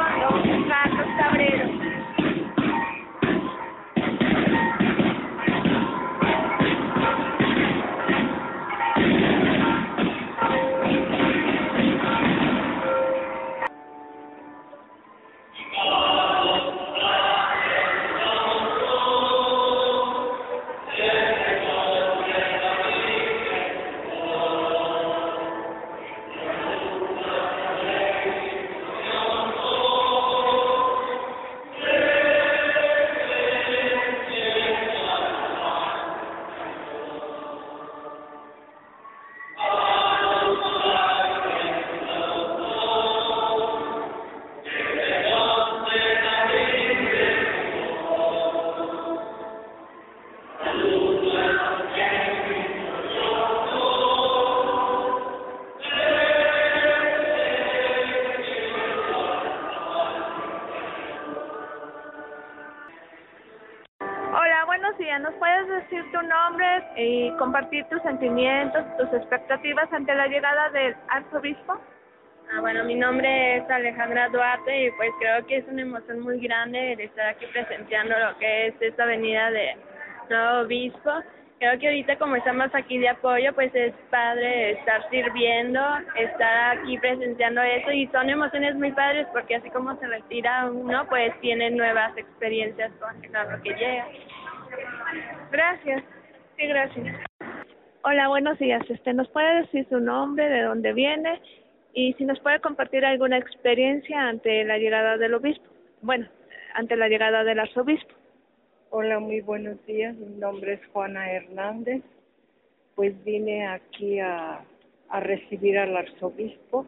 sentimientos, 68.22 68.86
tus 68.98 69.12
expectativas 69.14 69.92
ante 69.92 70.14
la 70.14 70.28
llegada 70.28 70.70
del 70.70 70.96
arzobispo? 71.10 71.74
Ah, 72.54 72.62
bueno, 72.62 72.84
mi 72.84 72.94
nombre 72.94 73.58
es 73.58 73.70
Alejandra 73.70 74.30
Duarte 74.30 74.86
y 74.86 74.92
pues 74.92 75.10
creo 75.20 75.46
que 75.48 75.58
es 75.58 75.68
una 75.68 75.82
emoción 75.82 76.20
muy 76.20 76.40
grande 76.40 76.94
el 76.94 77.00
estar 77.00 77.30
aquí 77.30 77.48
presenciando 77.48 78.14
lo 78.20 78.38
que 78.38 78.68
es 78.68 78.76
esta 78.80 79.06
venida 79.06 79.50
de 79.50 79.76
nuevo 80.30 80.60
obispo. 80.62 81.12
Creo 81.58 81.80
que 81.80 81.88
ahorita 81.88 82.18
como 82.18 82.36
estamos 82.36 82.70
aquí 82.74 83.00
de 83.00 83.10
apoyo, 83.10 83.54
pues 83.54 83.74
es 83.74 83.94
padre 84.12 84.72
estar 84.72 85.10
sirviendo, 85.10 85.82
estar 86.16 86.78
aquí 86.78 86.98
presenciando 87.00 87.62
eso 87.62 87.92
y 87.92 88.08
son 88.08 88.30
emociones 88.30 88.76
muy 88.76 88.92
padres 88.92 89.26
porque 89.32 89.56
así 89.56 89.70
como 89.72 89.96
se 89.98 90.06
retira 90.08 90.70
uno, 90.70 91.08
pues 91.08 91.34
tiene 91.40 91.72
nuevas 91.72 92.16
experiencias 92.18 92.92
con 93.00 93.16
lo 93.22 93.62
que 93.64 93.74
llega. 93.74 94.06
Gracias. 95.52 96.04
Sí, 96.58 96.68
gracias. 96.68 97.31
Hola, 98.04 98.30
buenos 98.30 98.58
días. 98.58 98.82
Este, 98.90 99.14
¿Nos 99.14 99.28
puede 99.28 99.62
decir 99.62 99.86
su 99.88 100.00
nombre, 100.00 100.50
de 100.50 100.64
dónde 100.64 100.92
viene 100.92 101.40
y 101.94 102.14
si 102.14 102.26
nos 102.26 102.40
puede 102.40 102.60
compartir 102.60 103.06
alguna 103.06 103.38
experiencia 103.38 104.28
ante 104.28 104.64
la 104.64 104.80
llegada 104.80 105.18
del 105.18 105.36
obispo? 105.36 105.68
Bueno, 106.02 106.28
ante 106.74 106.96
la 106.96 107.08
llegada 107.08 107.44
del 107.44 107.60
arzobispo. 107.60 108.16
Hola, 108.90 109.20
muy 109.20 109.42
buenos 109.42 109.86
días. 109.86 110.16
Mi 110.16 110.36
nombre 110.36 110.74
es 110.74 110.82
Juana 110.92 111.32
Hernández. 111.32 112.02
Pues 112.96 113.24
vine 113.24 113.68
aquí 113.68 114.20
a, 114.20 114.62
a 115.10 115.20
recibir 115.20 115.78
al 115.78 115.96
arzobispo. 115.96 116.88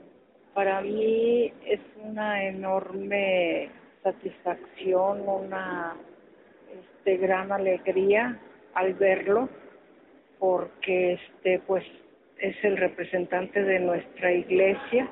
Para 0.55 0.81
mí 0.81 1.53
es 1.63 1.79
una 2.03 2.43
enorme 2.43 3.69
satisfacción, 4.01 5.21
una 5.29 5.95
este, 6.73 7.17
gran 7.17 7.51
alegría 7.51 8.39
al 8.73 8.95
verlo, 8.95 9.47
porque 10.43 11.13
este, 11.13 11.59
pues 11.59 11.85
es 12.37 12.53
el 12.65 12.75
representante 12.75 13.63
de 13.63 13.79
nuestra 13.79 14.33
iglesia, 14.33 15.09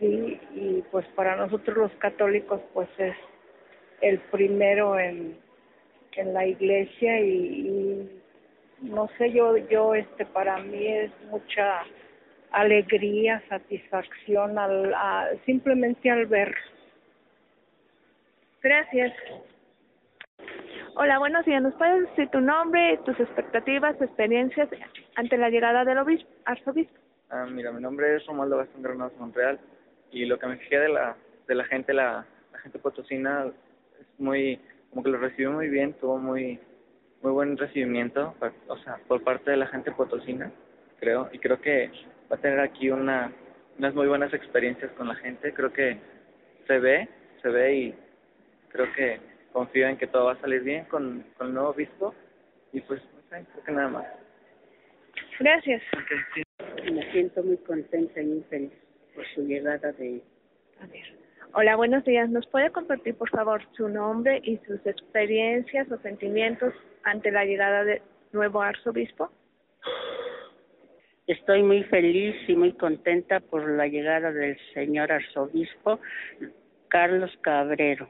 sí, 0.00 0.40
y 0.52 0.82
pues 0.90 1.06
para 1.14 1.36
nosotros 1.36 1.76
los 1.76 1.92
católicos 2.00 2.60
pues 2.74 2.88
es 2.98 3.14
el 4.00 4.18
primero 4.32 4.98
en 4.98 5.38
en 6.16 6.34
la 6.34 6.44
iglesia 6.44 7.20
y, 7.20 7.30
y 7.30 8.10
no 8.82 9.08
sé 9.16 9.30
yo 9.30 9.56
yo 9.56 9.94
este 9.94 10.26
para 10.26 10.58
mí 10.58 10.88
es 10.88 11.12
mucha 11.30 11.84
alegría 12.50 13.40
satisfacción 13.48 14.58
al 14.58 14.92
simplemente 15.46 16.10
al 16.10 16.26
ver 16.26 16.52
Gracias. 18.60 19.12
Hola, 21.00 21.20
buenos 21.20 21.44
días. 21.44 21.62
¿Nos 21.62 21.74
puedes 21.74 22.10
decir 22.10 22.28
tu 22.30 22.40
nombre, 22.40 22.98
tus 23.04 23.20
expectativas, 23.20 23.94
experiencias 24.02 24.68
ante 25.14 25.38
la 25.38 25.48
llegada 25.48 25.84
del 25.84 25.98
obispo, 25.98 26.28
arzobispo? 26.44 26.98
Ah, 27.30 27.46
mira, 27.48 27.70
mi 27.70 27.80
nombre 27.80 28.16
es 28.16 28.26
Romualdo 28.26 28.56
Gastón 28.56 28.82
Granados 28.82 29.12
Montreal 29.16 29.60
y 30.10 30.24
lo 30.24 30.40
que 30.40 30.48
me 30.48 30.56
fijé 30.56 30.80
de 30.80 30.88
la 30.88 31.14
de 31.46 31.54
la 31.54 31.62
gente, 31.66 31.94
la, 31.94 32.26
la 32.52 32.58
gente 32.58 32.80
potosina 32.80 33.46
es 34.00 34.06
muy, 34.18 34.60
como 34.90 35.04
que 35.04 35.10
lo 35.10 35.18
recibió 35.18 35.52
muy 35.52 35.68
bien, 35.68 35.92
tuvo 35.92 36.18
muy 36.18 36.58
muy 37.22 37.30
buen 37.30 37.56
recibimiento, 37.56 38.34
o 38.66 38.76
sea, 38.78 38.98
por 39.06 39.22
parte 39.22 39.52
de 39.52 39.56
la 39.56 39.68
gente 39.68 39.92
potosina, 39.92 40.50
creo, 40.98 41.28
y 41.30 41.38
creo 41.38 41.60
que 41.60 41.92
va 42.28 42.34
a 42.34 42.40
tener 42.40 42.58
aquí 42.58 42.90
una 42.90 43.30
unas 43.78 43.94
muy 43.94 44.08
buenas 44.08 44.34
experiencias 44.34 44.90
con 44.96 45.06
la 45.06 45.14
gente, 45.14 45.54
creo 45.54 45.72
que 45.72 45.96
se 46.66 46.80
ve, 46.80 47.08
se 47.40 47.50
ve 47.50 47.76
y 47.76 47.94
creo 48.70 48.92
que 48.94 49.27
confío 49.52 49.88
en 49.88 49.96
que 49.96 50.06
todo 50.06 50.26
va 50.26 50.32
a 50.32 50.40
salir 50.40 50.62
bien 50.62 50.84
con, 50.86 51.24
con 51.36 51.48
el 51.48 51.54
nuevo 51.54 51.70
obispo 51.70 52.14
y 52.72 52.80
pues 52.80 53.02
no 53.14 53.20
sé, 53.30 53.44
creo 53.52 53.64
que 53.64 53.72
nada 53.72 53.88
más. 53.88 54.06
Gracias. 55.40 55.82
Me 56.92 57.12
siento 57.12 57.42
muy 57.42 57.56
contenta 57.58 58.20
y 58.20 58.26
muy 58.26 58.42
feliz 58.44 58.72
por 59.14 59.24
su 59.34 59.42
llegada 59.42 59.92
de 59.92 60.22
A 60.80 60.86
ver. 60.86 61.18
Hola, 61.54 61.76
buenos 61.76 62.04
días. 62.04 62.28
¿Nos 62.28 62.46
puede 62.46 62.70
compartir, 62.70 63.16
por 63.16 63.30
favor, 63.30 63.62
su 63.72 63.88
nombre 63.88 64.40
y 64.44 64.58
sus 64.66 64.84
experiencias 64.86 65.90
o 65.90 65.98
sentimientos 65.98 66.74
ante 67.04 67.30
la 67.30 67.44
llegada 67.44 67.84
del 67.84 68.02
nuevo 68.32 68.60
arzobispo? 68.60 69.30
Estoy 71.26 71.62
muy 71.62 71.84
feliz 71.84 72.36
y 72.48 72.54
muy 72.54 72.72
contenta 72.72 73.40
por 73.40 73.68
la 73.68 73.86
llegada 73.86 74.30
del 74.30 74.58
señor 74.74 75.10
arzobispo 75.10 76.00
Carlos 76.88 77.30
Cabrero. 77.40 78.08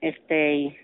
Este, 0.00 0.54
y, 0.54 0.76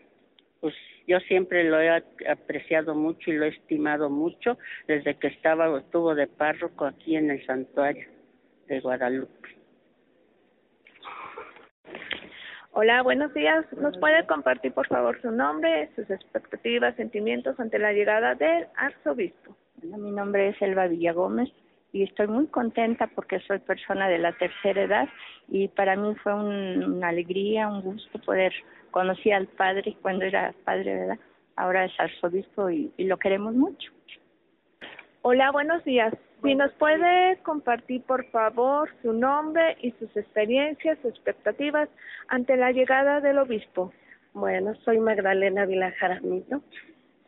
pues 0.60 0.74
yo 1.06 1.20
siempre 1.20 1.64
lo 1.64 1.80
he 1.80 1.90
apreciado 2.28 2.94
mucho 2.94 3.30
y 3.30 3.34
lo 3.34 3.44
he 3.44 3.48
estimado 3.48 4.10
mucho 4.10 4.58
desde 4.88 5.16
que 5.16 5.28
estaba 5.28 5.78
estuvo 5.78 6.14
de 6.14 6.26
párroco 6.26 6.86
aquí 6.86 7.16
en 7.16 7.30
el 7.30 7.44
santuario 7.46 8.08
de 8.66 8.80
Guadalupe. 8.80 9.48
Hola, 12.72 13.02
buenos 13.02 13.32
días. 13.34 13.64
¿Nos 13.74 13.96
puede 13.98 14.26
compartir, 14.26 14.72
por 14.72 14.88
favor, 14.88 15.20
su 15.22 15.30
nombre, 15.30 15.90
sus 15.94 16.10
expectativas, 16.10 16.96
sentimientos 16.96 17.60
ante 17.60 17.78
la 17.78 17.92
llegada 17.92 18.34
del 18.34 18.66
arzobispo? 18.76 19.56
Bueno, 19.76 19.98
mi 19.98 20.10
nombre 20.10 20.48
es 20.48 20.60
Elba 20.60 20.88
Villagómez 20.88 21.50
y 21.92 22.02
estoy 22.02 22.26
muy 22.26 22.48
contenta 22.48 23.06
porque 23.14 23.38
soy 23.40 23.60
persona 23.60 24.08
de 24.08 24.18
la 24.18 24.32
tercera 24.32 24.82
edad 24.82 25.08
y 25.46 25.68
para 25.68 25.94
mí 25.94 26.16
fue 26.16 26.34
un- 26.34 26.94
una 26.96 27.08
alegría, 27.10 27.68
un 27.68 27.82
gusto 27.82 28.18
poder 28.18 28.52
conocer 28.94 29.32
al 29.32 29.48
padre 29.48 29.96
cuando 30.00 30.24
era 30.24 30.54
padre, 30.64 30.94
¿verdad? 30.94 31.18
Ahora 31.56 31.84
es 31.84 31.92
arzobispo 31.98 32.70
y, 32.70 32.92
y 32.96 33.04
lo 33.04 33.16
queremos 33.18 33.52
mucho. 33.52 33.90
Hola, 35.22 35.50
buenos 35.50 35.82
días. 35.82 36.14
Si 36.44 36.54
nos 36.54 36.70
puede 36.74 37.38
compartir, 37.42 38.02
por 38.02 38.24
favor, 38.26 38.88
su 39.02 39.12
nombre 39.12 39.76
y 39.80 39.90
sus 39.98 40.16
experiencias, 40.16 40.96
expectativas 41.04 41.88
ante 42.28 42.56
la 42.56 42.70
llegada 42.70 43.20
del 43.20 43.38
obispo. 43.38 43.92
Bueno, 44.32 44.76
soy 44.84 45.00
Magdalena 45.00 45.66
Vila 45.66 45.90
Jaramillo. 45.98 46.60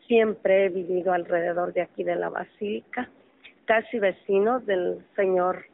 Siempre 0.06 0.66
he 0.66 0.68
vivido 0.68 1.12
alrededor 1.12 1.72
de 1.72 1.82
aquí 1.82 2.04
de 2.04 2.14
la 2.14 2.28
Basílica, 2.28 3.10
casi 3.64 3.98
vecino 3.98 4.60
del 4.60 5.04
señor 5.16 5.64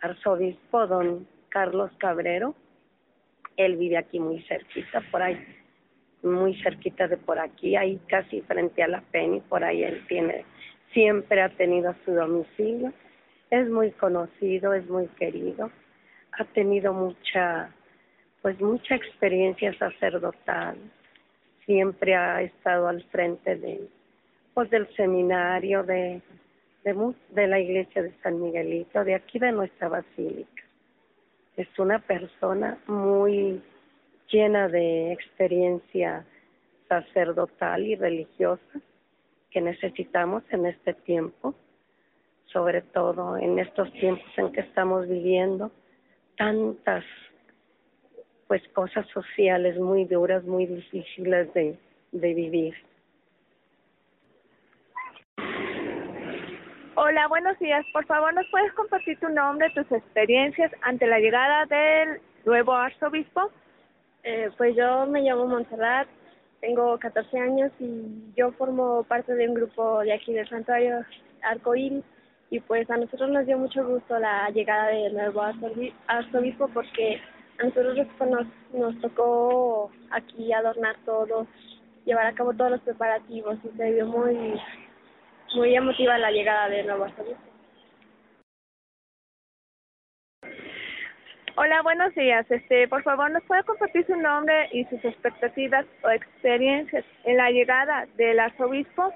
arzobispo 0.00 0.88
don 0.88 1.28
Carlos 1.48 1.92
Cabrero. 1.98 2.56
Él 3.58 3.76
vive 3.76 3.98
aquí 3.98 4.18
muy 4.18 4.40
cerquita, 4.44 5.02
por 5.10 5.20
ahí, 5.20 5.36
muy 6.22 6.54
cerquita 6.62 7.06
de 7.06 7.18
por 7.18 7.38
aquí, 7.38 7.76
ahí 7.76 8.00
casi 8.06 8.40
frente 8.42 8.82
a 8.82 8.88
la 8.88 9.02
Penny, 9.02 9.40
por 9.40 9.62
ahí 9.62 9.82
él 9.82 10.02
tiene, 10.08 10.46
siempre 10.94 11.42
ha 11.42 11.50
tenido 11.50 11.94
su 12.04 12.12
domicilio. 12.12 12.94
Es 13.50 13.68
muy 13.68 13.90
conocido, 13.92 14.72
es 14.72 14.88
muy 14.88 15.08
querido, 15.18 15.70
ha 16.32 16.44
tenido 16.44 16.94
mucha 16.94 17.74
pues 18.40 18.60
mucha 18.60 18.94
experiencia 18.94 19.76
sacerdotal. 19.78 20.76
Siempre 21.66 22.14
ha 22.14 22.40
estado 22.42 22.88
al 22.88 23.02
frente 23.10 23.56
de 23.56 23.88
pues 24.54 24.70
del 24.70 24.88
seminario 24.94 25.82
de 25.82 26.22
de, 26.84 27.14
de 27.30 27.46
la 27.46 27.60
iglesia 27.60 28.02
de 28.02 28.12
San 28.22 28.40
Miguelito, 28.40 29.04
de 29.04 29.14
aquí 29.14 29.38
de 29.38 29.52
nuestra 29.52 29.88
basílica. 29.88 30.57
Es 31.58 31.76
una 31.76 31.98
persona 31.98 32.78
muy 32.86 33.60
llena 34.30 34.68
de 34.68 35.12
experiencia 35.12 36.24
sacerdotal 36.88 37.84
y 37.84 37.96
religiosa 37.96 38.80
que 39.50 39.60
necesitamos 39.60 40.44
en 40.50 40.66
este 40.66 40.94
tiempo, 40.94 41.56
sobre 42.46 42.82
todo 42.82 43.36
en 43.36 43.58
estos 43.58 43.92
tiempos 43.94 44.30
en 44.36 44.52
que 44.52 44.60
estamos 44.60 45.08
viviendo 45.08 45.72
tantas 46.36 47.04
pues 48.46 48.62
cosas 48.68 49.04
sociales 49.08 49.76
muy 49.80 50.04
duras, 50.04 50.44
muy 50.44 50.64
difíciles 50.64 51.52
de, 51.54 51.76
de 52.12 52.34
vivir. 52.34 52.74
Hola, 57.08 57.26
buenos 57.28 57.58
días. 57.58 57.86
Por 57.94 58.04
favor, 58.04 58.34
¿nos 58.34 58.46
puedes 58.50 58.70
compartir 58.74 59.18
tu 59.18 59.30
nombre, 59.30 59.70
tus 59.70 59.90
experiencias 59.90 60.70
ante 60.82 61.06
la 61.06 61.18
llegada 61.18 61.64
del 61.64 62.20
nuevo 62.44 62.74
arzobispo? 62.74 63.50
Eh, 64.24 64.50
pues 64.58 64.76
yo 64.76 65.06
me 65.06 65.22
llamo 65.22 65.46
Montserrat, 65.46 66.06
tengo 66.60 66.98
14 66.98 67.38
años 67.38 67.72
y 67.80 68.34
yo 68.36 68.52
formo 68.52 69.04
parte 69.04 69.34
de 69.34 69.48
un 69.48 69.54
grupo 69.54 70.00
de 70.00 70.12
aquí 70.12 70.34
del 70.34 70.46
Santuario 70.50 71.02
Arcoíris 71.40 72.04
y 72.50 72.60
pues 72.60 72.90
a 72.90 72.98
nosotros 72.98 73.30
nos 73.30 73.46
dio 73.46 73.56
mucho 73.56 73.86
gusto 73.88 74.18
la 74.18 74.50
llegada 74.50 74.88
del 74.88 75.14
nuevo 75.14 75.40
arzobi- 75.40 75.94
arzobispo 76.08 76.68
porque 76.74 77.22
a 77.58 77.64
nosotros 77.64 77.96
nos, 78.28 78.46
nos 78.74 79.00
tocó 79.00 79.90
aquí 80.10 80.52
adornar 80.52 80.96
todo, 81.06 81.46
llevar 82.04 82.26
a 82.26 82.34
cabo 82.34 82.52
todos 82.52 82.72
los 82.72 82.80
preparativos 82.82 83.56
y 83.64 83.74
se 83.78 83.92
vio 83.92 84.04
muy, 84.04 84.60
muy 85.54 85.74
emotiva 85.74 86.18
la 86.18 86.30
llegada 86.30 86.68
del 86.68 86.86
nuevo 86.86 87.04
arzobispo. 87.04 87.42
Hola, 91.56 91.82
buenos 91.82 92.14
días. 92.14 92.48
Este, 92.50 92.86
por 92.86 93.02
favor, 93.02 93.30
¿nos 93.32 93.42
puede 93.42 93.64
compartir 93.64 94.06
su 94.06 94.14
nombre 94.14 94.68
y 94.72 94.84
sus 94.84 95.04
expectativas 95.04 95.86
o 96.04 96.10
experiencias 96.10 97.04
en 97.24 97.36
la 97.36 97.50
llegada 97.50 98.06
del 98.16 98.38
arzobispo? 98.38 99.12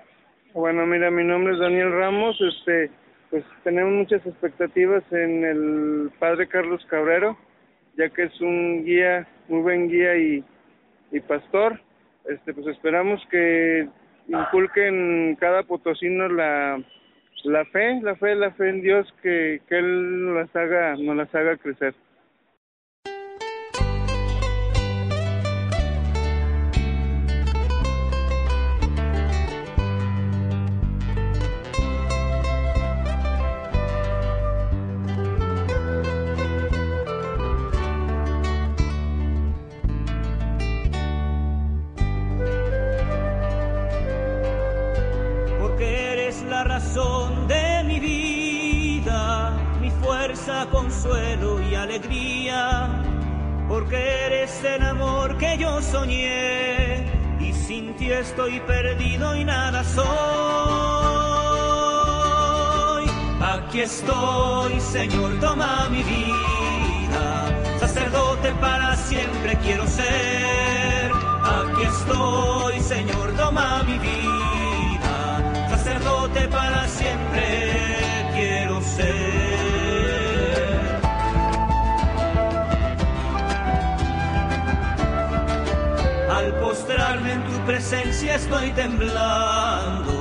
Bueno, 0.52 0.84
mira, 0.84 1.10
mi 1.10 1.22
nombre 1.22 1.54
es 1.54 1.60
Daniel 1.60 1.92
Ramos. 1.92 2.36
Este, 2.40 2.90
pues 3.30 3.44
tenemos 3.62 3.92
muchas 3.92 4.26
expectativas 4.26 5.04
en 5.12 5.44
el 5.44 6.10
padre 6.18 6.48
Carlos 6.48 6.84
Cabrero, 6.86 7.38
ya 7.96 8.08
que 8.08 8.24
es 8.24 8.40
un 8.40 8.84
guía, 8.84 9.26
muy 9.46 9.60
buen 9.60 9.88
guía 9.88 10.16
y, 10.16 10.44
y 11.12 11.20
pastor. 11.20 11.80
Este, 12.24 12.52
pues 12.54 12.66
esperamos 12.66 13.24
que 13.30 13.88
inculque 14.28 14.86
en 14.86 15.36
cada 15.36 15.62
potosino 15.62 16.28
la, 16.28 16.80
la 17.44 17.64
fe, 17.66 18.00
la 18.02 18.16
fe, 18.16 18.34
la 18.34 18.50
fe 18.52 18.68
en 18.68 18.82
Dios, 18.82 19.12
que, 19.22 19.60
que 19.68 19.78
él 19.78 20.34
las 20.34 20.54
haga, 20.54 20.96
nos 20.96 21.16
las 21.16 21.34
haga 21.34 21.56
crecer. 21.56 21.94
Soñé 55.92 57.04
y 57.38 57.52
sin 57.52 57.94
ti 57.96 58.10
estoy 58.10 58.58
perdido 58.60 59.36
y 59.36 59.44
nada 59.44 59.84
soy. 59.84 60.02
Aquí 63.54 63.80
estoy, 63.82 64.80
Señor, 64.80 65.38
toma 65.40 65.88
mi 65.90 66.02
vida, 66.02 67.24
sacerdote 67.78 68.52
para 68.60 68.96
siempre 68.96 69.58
quiero 69.64 69.86
ser. 69.86 71.12
Aquí 71.58 71.82
estoy, 71.94 72.80
Señor, 72.80 73.32
toma 73.36 73.82
mi 73.82 73.98
vida, 73.98 75.14
sacerdote 75.68 76.48
para 76.48 76.88
siempre 76.88 77.44
quiero 78.34 78.80
ser. 78.80 79.51
Postrarme 86.72 87.32
en 87.32 87.44
tu 87.44 87.58
presencia 87.66 88.36
estoy 88.36 88.70
temblando, 88.70 90.12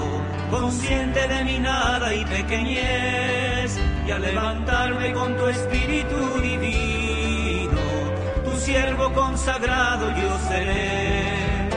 consciente 0.49 1.25
de 1.25 1.45
mi 1.45 1.59
nada 1.59 2.13
y 2.13 2.25
pequeñez, 2.25 3.79
y 4.05 4.11
al 4.11 4.21
levantarme 4.21 5.13
con 5.13 5.37
tu 5.37 5.47
espíritu 5.47 6.17
divino, 6.41 7.81
tu 8.43 8.51
siervo 8.59 9.13
consagrado 9.13 10.09
yo 10.21 10.31
seré. 10.49 11.69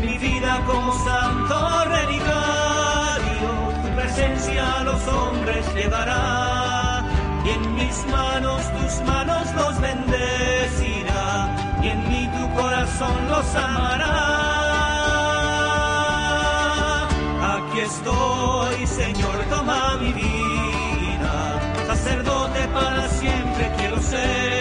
Mi 0.00 0.18
vida 0.18 0.60
como 0.66 0.92
santo 1.04 1.84
relicario, 1.96 3.50
tu 3.82 3.88
presencia 4.00 4.80
a 4.80 4.82
los 4.82 5.06
hombres 5.06 5.64
llevará, 5.76 7.04
y 7.44 7.50
en 7.50 7.74
mis 7.76 8.04
manos 8.08 8.62
tus 8.72 9.06
manos 9.06 9.46
los 9.54 9.80
tu 9.80 10.51
corazón 12.92 13.28
los 13.28 13.54
amará. 13.54 14.18
Aquí 17.56 17.80
estoy, 17.80 18.86
Señor, 18.86 19.44
toma 19.50 19.96
mi 20.00 20.12
vida, 20.12 21.60
sacerdote 21.86 22.68
para 22.68 23.08
siempre 23.08 23.72
quiero 23.78 24.00
ser. 24.00 24.51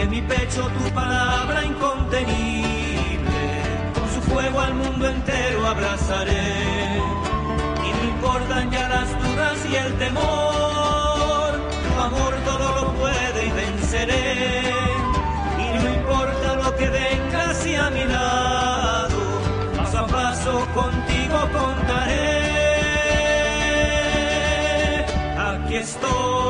En 0.00 0.08
mi 0.08 0.22
pecho 0.22 0.62
tu 0.78 0.84
palabra 0.94 1.64
incontenible. 1.64 3.40
Con 3.94 4.08
su 4.14 4.20
fuego 4.30 4.60
al 4.60 4.74
mundo 4.74 5.08
entero 5.08 5.66
abrazaré. 5.66 6.48
Y 7.86 7.88
mi 7.98 8.08
importan 8.14 8.70
ya 8.70 8.88
las 8.88 9.08
dudas 9.22 9.58
y 9.70 9.76
el 9.76 9.92
temor. 9.98 11.50
Tu 11.84 12.00
amor 12.08 12.34
todo 12.46 12.66
lo 12.80 12.92
puede 12.94 13.46
y 13.46 13.50
venceré. 13.50 14.72
Y 15.58 15.66
no 15.78 15.94
importa 15.98 16.48
lo 16.62 16.76
que 16.76 16.88
venga 16.88 17.50
hacia 17.50 17.90
mi 17.90 18.04
lado, 18.04 19.18
paso 19.76 19.98
a 19.98 20.06
paso 20.06 20.52
contigo 20.74 21.38
contaré. 21.52 22.40
Aquí 25.50 25.76
estoy, 25.76 26.49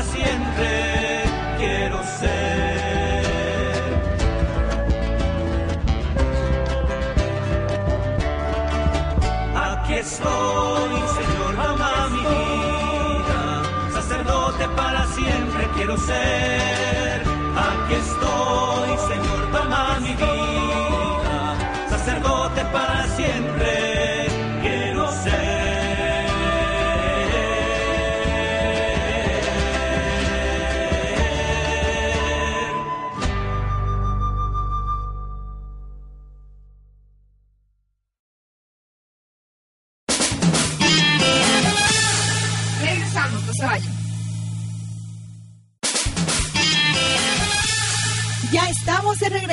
quiero 15.75 15.97
ser. 15.97 17.21
Aquí 17.55 17.93
estoy, 17.93 18.89
Señor, 19.09 19.51
toma 19.51 19.99
mi 19.99 20.13
vida. 20.15 21.55
Sacerdote 21.89 22.65
para 22.71 23.07
siempre 23.15 23.90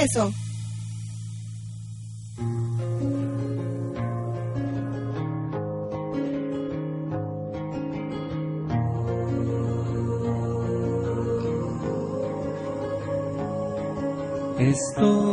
regreso. 0.08 0.32
Estoy 14.58 15.27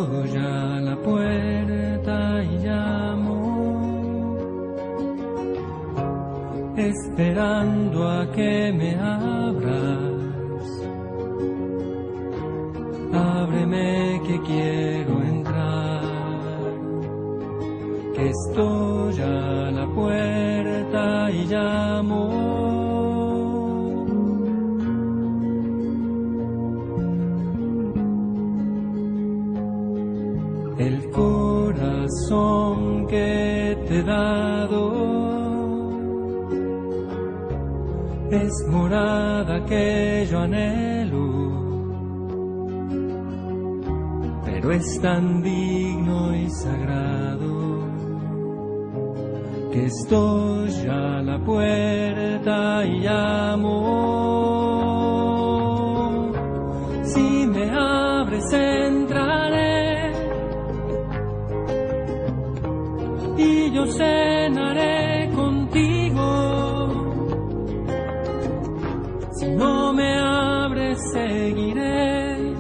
Si 69.38 69.50
no 69.50 69.92
me 69.92 70.18
abres, 70.18 70.98
seguiré 71.12 72.54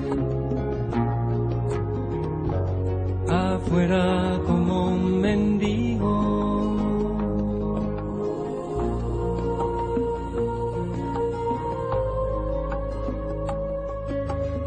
afuera 3.29 4.39
como 4.45 4.89
un 4.89 5.21
mendigo. 5.21 6.15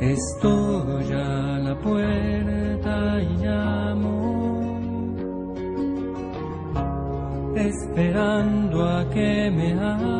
Estoy 0.00 1.12
a 1.12 1.58
la 1.58 1.74
puerta 1.78 3.22
y 3.22 3.44
llamo 3.44 4.78
esperando 7.54 8.88
a 8.88 9.10
que 9.10 9.50
me. 9.50 10.17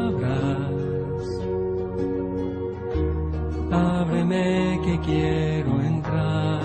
Quiero 5.08 5.72
entrar, 5.80 6.60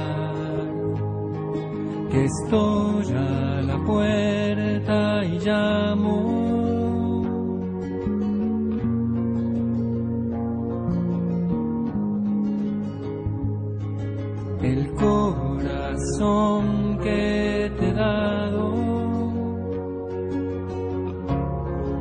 que 2.12 2.26
estoy 2.26 3.06
a 3.14 3.62
la 3.70 3.78
puerta 3.86 5.24
y 5.26 5.40
llamo. 5.40 6.18
El 14.62 14.94
corazón 14.94 16.64
que 17.04 17.72
te 17.78 17.90
he 17.90 17.94
dado 17.94 18.64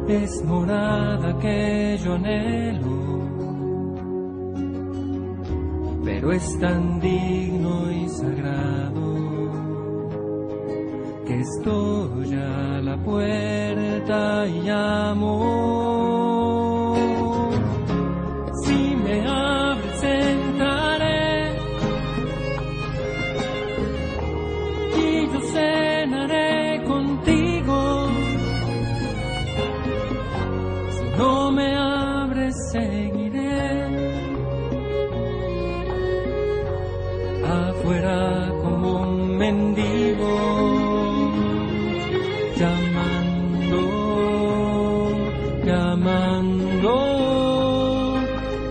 es 0.09 0.45
morada 0.45 1.39
que 1.41 1.99
yo 2.05 2.15
anhelo, 2.15 2.62
es 6.33 6.59
tan 6.59 6.99
digno 7.01 7.93
y 7.93 8.09
sagrado 8.09 9.53
que 11.27 11.41
estoy 11.41 12.35
a 12.35 12.81
la 12.81 12.97
puerta 12.97 14.47
y 14.47 14.61
llamo. 14.63 15.62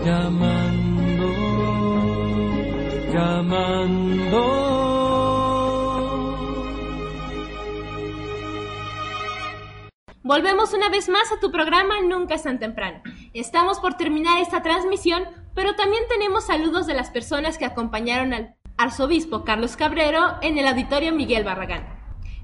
Llamando, 0.04 1.28
llamando. 3.12 4.62
Volvemos 10.24 10.72
una 10.72 10.88
vez 10.88 11.08
más 11.08 11.30
a 11.32 11.40
tu 11.40 11.50
programa 11.50 12.00
Nunca 12.00 12.34
es 12.34 12.44
tan 12.44 12.58
temprano. 12.58 13.02
Estamos 13.34 13.80
por 13.80 13.94
terminar 13.94 14.40
esta 14.40 14.62
transmisión, 14.62 15.24
pero 15.54 15.74
también 15.74 16.02
tenemos 16.08 16.44
saludos 16.46 16.86
de 16.86 16.94
las 16.94 17.10
personas 17.10 17.58
que 17.58 17.64
acompañaron 17.64 18.32
al 18.32 18.54
arzobispo 18.76 19.44
Carlos 19.44 19.76
Cabrero 19.76 20.36
en 20.40 20.58
el 20.58 20.66
auditorio 20.66 21.12
Miguel 21.12 21.44
Barragán. 21.44 21.86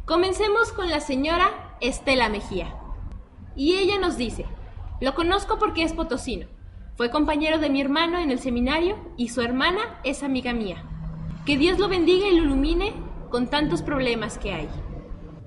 Comencemos 0.04 0.72
con 0.72 0.90
la 0.90 1.00
señora 1.00 1.76
Estela 1.80 2.28
Mejía. 2.28 2.74
Y 3.56 3.78
ella 3.78 3.98
nos 3.98 4.16
dice, 4.16 4.44
lo 5.00 5.14
conozco 5.14 5.58
porque 5.58 5.82
es 5.82 5.92
potosino. 5.92 6.57
Fue 6.98 7.10
compañero 7.10 7.60
de 7.60 7.70
mi 7.70 7.80
hermano 7.80 8.18
en 8.18 8.32
el 8.32 8.40
seminario 8.40 8.96
y 9.16 9.28
su 9.28 9.40
hermana 9.40 10.00
es 10.02 10.24
amiga 10.24 10.52
mía. 10.52 10.82
Que 11.46 11.56
Dios 11.56 11.78
lo 11.78 11.88
bendiga 11.88 12.26
y 12.26 12.34
lo 12.34 12.42
ilumine 12.42 12.92
con 13.30 13.46
tantos 13.46 13.82
problemas 13.82 14.36
que 14.36 14.52
hay. 14.52 14.68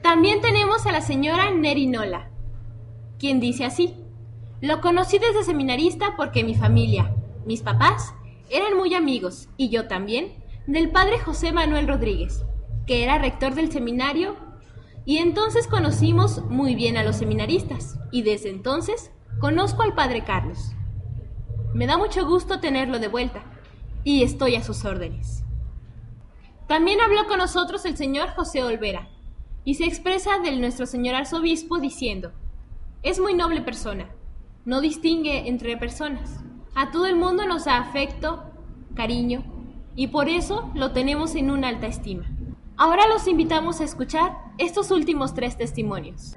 También 0.02 0.40
tenemos 0.40 0.86
a 0.86 0.94
la 0.94 1.02
señora 1.02 1.52
Nerinola, 1.52 2.32
quien 3.20 3.42
dice 3.42 3.66
así, 3.66 3.98
lo 4.62 4.80
conocí 4.80 5.20
desde 5.20 5.44
seminarista 5.44 6.14
porque 6.16 6.46
mi 6.46 6.56
familia, 6.56 7.14
mis 7.46 7.64
papás, 7.64 8.14
eran 8.50 8.78
muy 8.78 8.94
amigos, 8.94 9.50
y 9.58 9.68
yo 9.68 9.90
también, 9.90 10.32
del 10.68 10.90
padre 10.90 11.20
José 11.20 11.52
Manuel 11.52 11.86
Rodríguez, 11.86 12.46
que 12.88 13.04
era 13.04 13.18
rector 13.18 13.56
del 13.56 13.74
seminario, 13.74 14.38
y 15.04 15.18
entonces 15.18 15.68
conocimos 15.68 16.46
muy 16.46 16.76
bien 16.76 16.96
a 16.96 17.04
los 17.04 17.18
seminaristas, 17.18 18.00
y 18.10 18.22
desde 18.22 18.50
entonces 18.50 19.12
conozco 19.42 19.82
al 19.82 19.96
padre 19.96 20.24
Carlos. 20.24 20.76
Me 21.74 21.88
da 21.88 21.98
mucho 21.98 22.26
gusto 22.26 22.60
tenerlo 22.60 23.00
de 23.00 23.08
vuelta, 23.08 23.44
y 24.04 24.24
estoy 24.24 24.56
a 24.56 24.64
sus 24.64 24.84
órdenes. 24.84 25.44
También 26.68 27.00
habló 27.00 27.28
con 27.28 27.38
nosotros 27.38 27.86
el 27.86 27.96
señor 27.96 28.30
José 28.36 28.64
Olvera, 28.64 29.08
y 29.64 29.76
se 29.76 29.86
expresa 29.86 30.40
del 30.40 30.60
nuestro 30.60 30.86
señor 30.86 31.16
arzobispo 31.16 31.78
diciendo, 31.78 32.34
es 33.04 33.20
muy 33.20 33.36
noble 33.36 33.62
persona, 33.62 34.10
no 34.66 34.82
distingue 34.82 35.48
entre 35.48 35.78
personas, 35.78 36.40
a 36.76 36.92
todo 36.92 37.06
el 37.06 37.16
mundo 37.16 37.46
nos 37.48 37.66
da 37.66 37.78
afecto, 37.78 38.44
cariño, 38.94 39.44
y 39.96 40.08
por 40.08 40.28
eso 40.28 40.72
lo 40.76 40.92
tenemos 40.92 41.36
en 41.36 41.52
una 41.52 41.70
alta 41.70 41.88
estima. 41.88 42.26
Ahora 42.76 43.08
los 43.08 43.28
invitamos 43.28 43.80
a 43.80 43.86
escuchar 43.86 44.38
estos 44.58 44.92
últimos 44.92 45.34
tres 45.34 45.58
testimonios. 45.58 46.34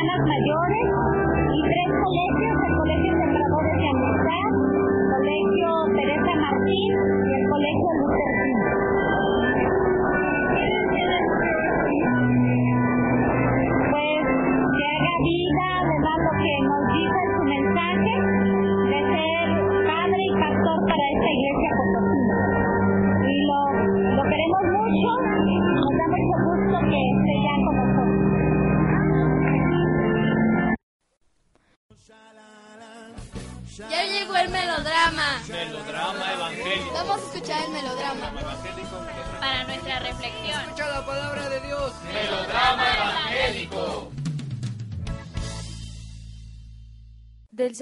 Hermanas 0.00 0.32
Mayores 0.32 0.88
y 1.28 1.60
tres 1.60 1.88
colegios, 2.00 2.56
el 2.56 2.74
Colegio 2.80 3.12
Sembradores 3.20 3.76
de 3.76 3.86
Amistad, 3.92 4.48
Colegio 5.12 5.68
Teresa 5.92 6.32
Martín 6.40 6.92
y 7.20 7.30
el 7.36 7.44
Colegio 7.52 7.88
Luther 8.00 8.99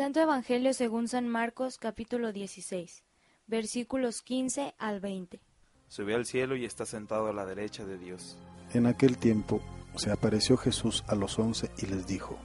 Santo 0.09 0.21
Evangelio 0.23 0.73
según 0.73 1.07
San 1.07 1.29
Marcos 1.29 1.77
capítulo 1.77 2.33
16, 2.33 3.05
versículos 3.47 4.23
15 4.23 4.75
al 4.79 5.01
20. 5.01 5.39
Subió 5.87 6.17
al 6.17 6.25
cielo 6.25 6.57
y 6.57 6.65
está 6.65 6.87
sentado 6.87 7.27
a 7.27 7.35
la 7.35 7.45
derecha 7.45 7.85
de 7.85 7.99
Dios. 7.99 8.39
En 8.73 8.87
aquel 8.87 9.19
tiempo 9.19 9.61
se 9.97 10.11
apareció 10.11 10.57
Jesús 10.57 11.05
a 11.09 11.15
los 11.15 11.39
once 11.39 11.71
y 11.77 11.85
les 11.85 12.07
dijo, 12.07 12.39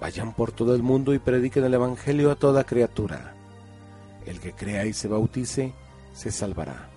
Vayan 0.00 0.32
por 0.32 0.50
todo 0.50 0.74
el 0.74 0.82
mundo 0.82 1.12
y 1.12 1.18
prediquen 1.18 1.64
el 1.64 1.74
Evangelio 1.74 2.30
a 2.30 2.36
toda 2.36 2.64
criatura. 2.64 3.34
El 4.24 4.40
que 4.40 4.54
crea 4.54 4.86
y 4.86 4.94
se 4.94 5.06
bautice, 5.06 5.74
se 6.14 6.32
salvará. 6.32 6.88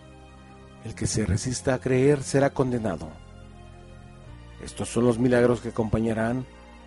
El 0.86 0.96
que 0.96 1.06
se 1.06 1.26
resista 1.26 1.74
a 1.74 1.82
creer 1.82 2.24
será 2.24 2.52
condenado. 2.52 3.10
Estos 4.64 4.88
son 4.88 5.04
los 5.04 5.20
milagros 5.20 5.60
que 5.60 5.68
acompañarán 5.68 6.46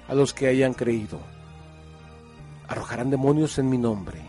a 0.08 0.14
los 0.14 0.32
que 0.32 0.46
hayan 0.46 0.72
creído. 0.72 1.20
Arrojarán 2.70 3.10
demonios 3.10 3.58
en 3.58 3.68
mi 3.68 3.78
nombre, 3.78 4.20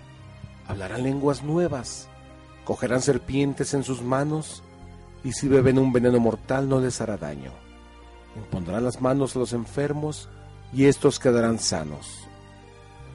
hablarán 0.68 1.04
lenguas 1.04 1.44
nuevas, 1.44 2.10
cogerán 2.66 3.04
serpientes 3.04 3.76
en 3.76 3.84
sus 3.84 4.02
manos, 4.02 4.64
y 5.24 5.34
si 5.34 5.48
beben 5.48 5.78
un 5.78 5.94
veneno 5.94 6.20
mortal 6.20 6.68
no 6.68 6.80
les 6.80 7.02
hará 7.02 7.18
daño. 7.18 7.52
Impondrán 8.36 8.84
las 8.84 9.00
manos 9.00 9.36
a 9.36 9.40
los 9.40 9.54
enfermos, 9.54 10.28
y 10.74 10.86
estos 10.86 11.20
quedarán 11.20 11.60
sanos. 11.60 12.28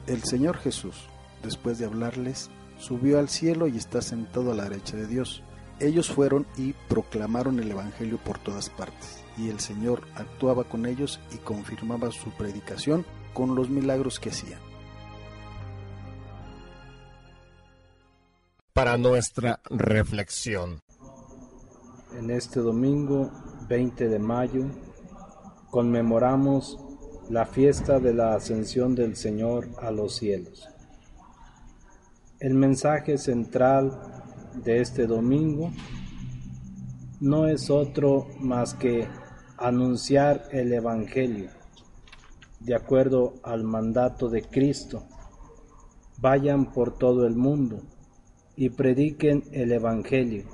El 0.05 0.23
Señor 0.23 0.59
Jesús, 0.59 0.95
después 1.43 1.77
de 1.77 1.87
hablarles, 1.87 2.49
subió 2.79 3.19
al 3.19 3.27
cielo 3.27 3.67
y 3.67 3.75
está 3.75 4.01
sentado 4.01 4.53
a 4.53 4.55
la 4.55 4.63
derecha 4.63 4.95
de 4.95 5.07
Dios. 5.07 5.43
Ellos 5.81 6.09
fueron 6.09 6.47
y 6.55 6.71
proclamaron 6.87 7.59
el 7.59 7.69
Evangelio 7.69 8.17
por 8.17 8.39
todas 8.39 8.69
partes, 8.69 9.25
y 9.37 9.49
el 9.49 9.59
Señor 9.59 10.07
actuaba 10.15 10.63
con 10.63 10.85
ellos 10.85 11.19
y 11.33 11.37
confirmaba 11.39 12.11
su 12.11 12.29
predicación 12.29 13.05
con 13.33 13.55
los 13.55 13.69
milagros 13.69 14.21
que 14.21 14.29
hacían. 14.29 14.66
Para 18.77 18.95
nuestra 18.95 19.59
reflexión. 19.71 20.83
En 22.15 22.29
este 22.29 22.59
domingo 22.59 23.31
20 23.67 24.07
de 24.07 24.19
mayo 24.19 24.65
conmemoramos 25.71 26.77
la 27.27 27.47
fiesta 27.47 27.99
de 27.99 28.13
la 28.13 28.35
ascensión 28.35 28.93
del 28.93 29.15
Señor 29.15 29.67
a 29.81 29.89
los 29.89 30.17
cielos. 30.17 30.69
El 32.39 32.53
mensaje 32.53 33.17
central 33.17 33.99
de 34.63 34.79
este 34.79 35.07
domingo 35.07 35.71
no 37.19 37.47
es 37.47 37.71
otro 37.71 38.27
más 38.39 38.75
que 38.75 39.07
anunciar 39.57 40.43
el 40.51 40.71
Evangelio, 40.71 41.49
de 42.59 42.75
acuerdo 42.75 43.39
al 43.41 43.63
mandato 43.63 44.29
de 44.29 44.43
Cristo. 44.43 45.03
Vayan 46.19 46.71
por 46.71 46.95
todo 46.95 47.25
el 47.25 47.35
mundo 47.35 47.81
y 48.57 48.71
prediquen 48.71 49.43
el 49.51 49.71
Evangelio. 49.71 50.45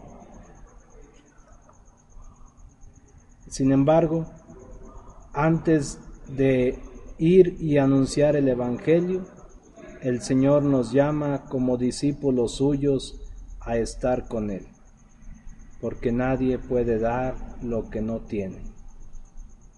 Sin 3.47 3.71
embargo, 3.71 4.25
antes 5.31 5.99
de 6.27 6.77
ir 7.17 7.55
y 7.59 7.77
anunciar 7.77 8.35
el 8.35 8.49
Evangelio, 8.49 9.25
el 10.01 10.21
Señor 10.21 10.63
nos 10.63 10.91
llama 10.91 11.45
como 11.45 11.77
discípulos 11.77 12.57
suyos 12.57 13.21
a 13.61 13.77
estar 13.77 14.27
con 14.27 14.51
Él, 14.51 14.67
porque 15.79 16.11
nadie 16.11 16.59
puede 16.59 16.99
dar 16.99 17.35
lo 17.63 17.89
que 17.89 18.01
no 18.01 18.19
tiene. 18.19 18.63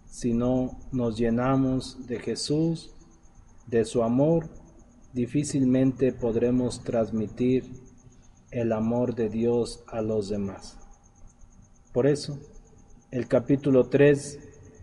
Si 0.10 0.34
no 0.34 0.80
nos 0.92 1.18
llenamos 1.18 2.08
de 2.08 2.20
Jesús, 2.20 2.96
de 3.68 3.86
su 3.86 4.02
amor, 4.02 4.50
difícilmente 5.14 6.12
podremos 6.12 6.84
transmitir 6.84 7.85
el 8.56 8.72
amor 8.72 9.16
de 9.16 9.28
Dios 9.28 9.84
a 9.86 10.02
los 10.02 10.30
demás. 10.30 10.78
Por 11.92 12.08
eso, 12.08 12.40
el 13.12 13.28
capítulo 13.28 13.90
3 13.90 14.40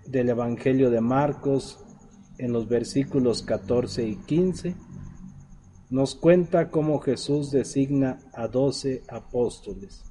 del 0.08 0.28
Evangelio 0.28 0.90
de 0.90 1.00
Marcos, 1.00 1.82
en 2.36 2.52
los 2.52 2.68
versículos 2.68 3.42
14 3.42 4.04
y 4.06 4.16
15, 4.16 4.76
nos 5.88 6.14
cuenta 6.14 6.70
cómo 6.70 6.98
Jesús 6.98 7.50
designa 7.50 8.18
a 8.34 8.46
doce 8.46 9.04
apóstoles 9.08 10.04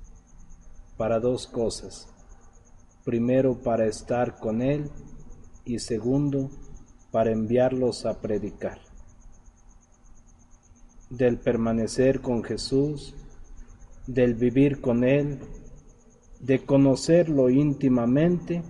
para 0.97 1.19
dos 1.19 1.45
cosas. 1.45 2.07
Primero, 3.05 3.61
para 3.61 3.85
estar 3.85 4.39
con 4.39 4.63
Él 4.63 4.89
y 5.65 5.77
segundo, 5.77 6.49
para 7.11 7.31
enviarlos 7.31 8.07
a 8.07 8.21
predicar. 8.21 8.79
Del 11.11 11.37
permanecer 11.37 12.21
con 12.21 12.43
Jesús, 12.43 13.15
del 14.07 14.35
vivir 14.35 14.81
con 14.81 15.03
Él, 15.03 15.39
de 16.39 16.65
conocerlo 16.65 17.49
íntimamente 17.49 18.63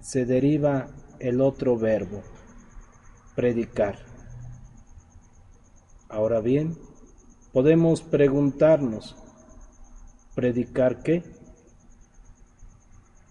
se 0.00 0.24
deriva 0.24 0.88
el 1.18 1.40
otro 1.40 1.76
verbo, 1.76 2.22
predicar. 3.34 3.98
Ahora 6.08 6.40
bien, 6.40 6.76
podemos 7.52 8.02
preguntarnos, 8.02 9.16
¿predicar 10.34 11.02
qué? 11.02 11.22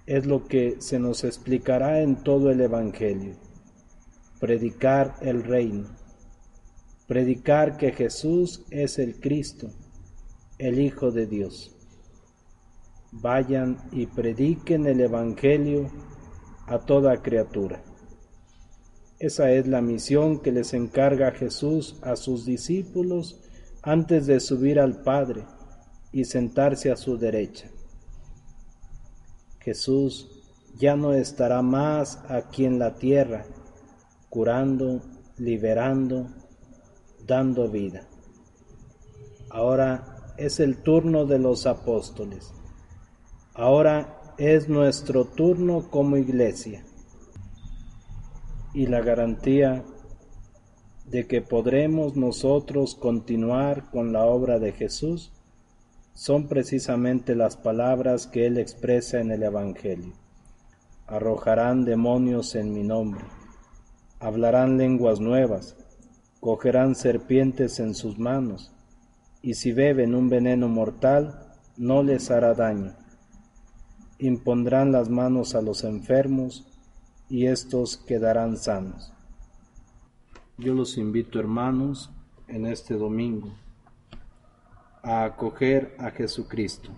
Es 0.05 0.25
lo 0.25 0.45
que 0.45 0.75
se 0.79 0.99
nos 0.99 1.23
explicará 1.23 2.01
en 2.01 2.23
todo 2.23 2.51
el 2.51 2.61
Evangelio. 2.61 3.35
Predicar 4.39 5.15
el 5.21 5.43
reino. 5.43 5.87
Predicar 7.07 7.77
que 7.77 7.91
Jesús 7.91 8.65
es 8.69 8.99
el 8.99 9.19
Cristo, 9.19 9.69
el 10.57 10.79
Hijo 10.79 11.11
de 11.11 11.25
Dios. 11.25 11.75
Vayan 13.11 13.77
y 13.91 14.07
prediquen 14.07 14.87
el 14.87 15.01
Evangelio 15.01 15.89
a 16.67 16.79
toda 16.79 17.21
criatura. 17.21 17.83
Esa 19.19 19.51
es 19.51 19.67
la 19.67 19.81
misión 19.81 20.39
que 20.39 20.51
les 20.51 20.73
encarga 20.73 21.31
Jesús 21.31 21.97
a 22.01 22.15
sus 22.15 22.45
discípulos 22.45 23.41
antes 23.81 24.27
de 24.27 24.39
subir 24.39 24.79
al 24.79 25.01
Padre 25.03 25.45
y 26.11 26.25
sentarse 26.25 26.91
a 26.91 26.97
su 26.97 27.17
derecha. 27.17 27.69
Jesús 29.59 30.43
ya 30.77 30.95
no 30.95 31.13
estará 31.13 31.61
más 31.61 32.19
aquí 32.29 32.65
en 32.65 32.79
la 32.79 32.95
tierra, 32.95 33.45
curando, 34.29 35.01
liberando, 35.37 36.27
dando 37.25 37.69
vida. 37.69 38.07
Ahora 39.49 40.14
es 40.37 40.59
el 40.59 40.77
turno 40.77 41.25
de 41.25 41.39
los 41.39 41.65
apóstoles. 41.65 42.53
Ahora 43.53 44.33
es 44.37 44.67
nuestro 44.67 45.25
turno 45.25 45.89
como 45.89 46.17
iglesia 46.17 46.83
y 48.73 48.87
la 48.87 49.01
garantía 49.01 49.85
de 51.05 51.27
que 51.27 51.41
podremos 51.41 52.17
nosotros 52.17 52.95
continuar 52.95 53.89
con 53.89 54.11
la 54.11 54.25
obra 54.25 54.59
de 54.59 54.73
Jesús 54.73 55.31
son 56.13 56.47
precisamente 56.47 57.35
las 57.35 57.55
palabras 57.55 58.27
que 58.27 58.45
Él 58.45 58.57
expresa 58.57 59.21
en 59.21 59.31
el 59.31 59.43
Evangelio. 59.43 60.13
Arrojarán 61.07 61.85
demonios 61.85 62.55
en 62.55 62.73
mi 62.73 62.83
nombre, 62.83 63.23
hablarán 64.19 64.77
lenguas 64.77 65.21
nuevas, 65.21 65.77
cogerán 66.41 66.95
serpientes 66.95 67.79
en 67.79 67.93
sus 67.93 68.17
manos, 68.17 68.74
y 69.45 69.53
si 69.53 69.71
beben 69.71 70.13
un 70.13 70.27
veneno 70.27 70.67
mortal, 70.67 71.53
no 71.77 72.03
les 72.03 72.31
hará 72.31 72.53
daño 72.53 72.95
impondrán 74.17 74.91
las 74.91 75.09
manos 75.09 75.55
a 75.55 75.61
los 75.61 75.83
enfermos 75.83 76.65
y 77.29 77.47
éstos 77.47 77.97
quedarán 77.97 78.57
sanos. 78.57 79.13
Yo 80.57 80.73
los 80.73 80.97
invito, 80.97 81.39
hermanos, 81.39 82.11
en 82.47 82.65
este 82.65 82.93
domingo 82.95 83.53
a 85.03 85.25
acoger 85.25 85.95
a 85.99 86.11
Jesucristo, 86.11 86.89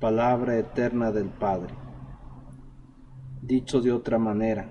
palabra 0.00 0.56
eterna 0.56 1.10
del 1.10 1.28
Padre. 1.28 1.74
Dicho 3.42 3.80
de 3.80 3.92
otra 3.92 4.18
manera, 4.18 4.70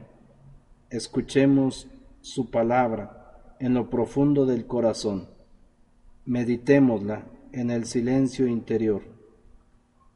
escuchemos 0.89 1.87
su 2.21 2.49
palabra 2.49 3.55
en 3.59 3.73
lo 3.73 3.89
profundo 3.89 4.45
del 4.45 4.65
corazón, 4.65 5.27
meditémosla 6.25 7.25
en 7.51 7.71
el 7.71 7.85
silencio 7.85 8.47
interior 8.47 9.15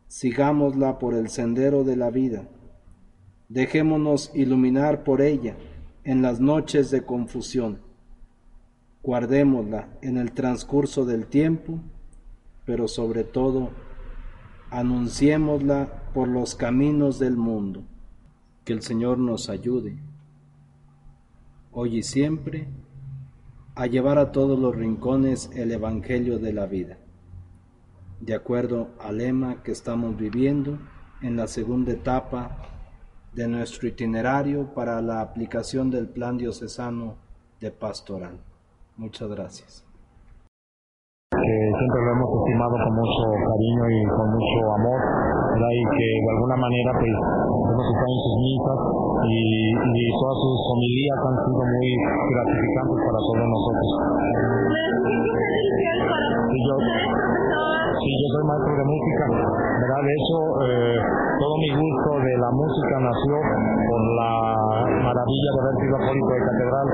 sigámosla 0.10 0.98
por 0.98 1.14
el 1.14 1.30
sendero 1.30 1.84
de 1.86 1.96
la 1.96 2.10
vida. 2.10 2.50
Dejémonos 3.48 4.32
iluminar 4.34 5.04
por 5.04 5.22
ella 5.22 5.56
en 6.04 6.22
las 6.22 6.42
noches 6.42 6.92
de 6.92 7.06
confusión. 7.06 7.80
Guardémosla 9.04 9.88
en 10.02 10.18
el 10.18 10.34
transcurso 10.34 11.06
del 11.06 11.28
tiempo, 11.28 11.80
pero 12.66 12.88
sobre 12.88 13.24
todo, 13.24 13.70
anunciémosla 14.72 16.12
por 16.14 16.28
los 16.28 16.56
caminos 16.56 17.20
del 17.20 17.38
mundo. 17.38 17.84
Que 18.66 18.74
el 18.74 18.82
Señor 18.82 19.20
nos 19.20 19.50
ayude, 19.50 19.98
hoy 21.72 21.98
y 21.98 22.04
siempre, 22.04 22.68
a 23.80 23.88
llevar 23.88 24.18
a 24.18 24.32
todos 24.32 24.60
los 24.60 24.76
rincones 24.76 25.50
el 25.56 25.72
Evangelio 25.72 26.38
de 26.38 26.54
la 26.54 26.66
vida 26.66 26.98
de 28.20 28.36
acuerdo 28.36 28.90
al 29.00 29.20
lema 29.20 29.64
que 29.64 29.72
estamos 29.72 30.18
viviendo 30.18 30.78
en 31.22 31.38
la 31.38 31.48
segunda 31.48 31.94
etapa 31.94 32.58
de 33.34 33.48
nuestro 33.48 33.88
itinerario 33.88 34.74
para 34.74 35.02
la 35.02 35.22
aplicación 35.22 35.90
del 35.90 36.10
plan 36.10 36.38
diocesano 36.38 37.16
de 37.62 37.72
pastoral. 37.72 38.40
Muchas 38.98 39.30
gracias. 39.30 39.86
siempre 41.32 42.02
lo 42.04 42.12
hemos 42.12 42.30
estimado 42.44 42.72
con 42.72 42.96
mucho 42.96 43.24
cariño 43.48 43.84
y 43.90 44.04
con 44.10 44.28
mucho 44.32 44.74
amor, 44.76 45.02
y 45.72 45.84
que 45.96 46.08
de 46.20 46.32
alguna 46.36 46.56
manera 46.58 46.92
pues 47.00 47.12
hemos 47.72 47.88
estado 47.88 48.12
en 48.12 48.20
sus 48.20 48.36
y, 49.30 50.06
todas 50.20 50.38
sus 50.42 50.58
homilías 50.74 51.20
han 51.22 51.38
sido 51.46 51.64
muy 51.64 51.90
gratificantes 52.34 53.00
para 53.06 53.20
todos 53.24 53.46
nosotros. 53.46 53.90
yo, 56.66 56.76
Sí, 58.00 58.08
yo 58.16 58.28
soy 58.32 58.44
maestro 58.48 58.74
de 58.80 58.86
música, 58.88 59.24
¿verdad? 59.28 60.02
De 60.08 60.14
hecho, 60.16 60.38
eh, 60.64 60.98
todo 61.36 61.54
mi 61.60 61.70
gusto 61.84 62.10
de 62.16 62.34
la 62.40 62.52
música 62.56 62.96
nació 62.96 63.36
por 63.44 64.02
la 64.16 64.32
maravilla 65.04 65.50
de 65.52 65.60
haber 65.60 65.76
sido 65.84 65.94
acólito 66.00 66.32
de 66.32 66.42
catedral. 66.48 66.88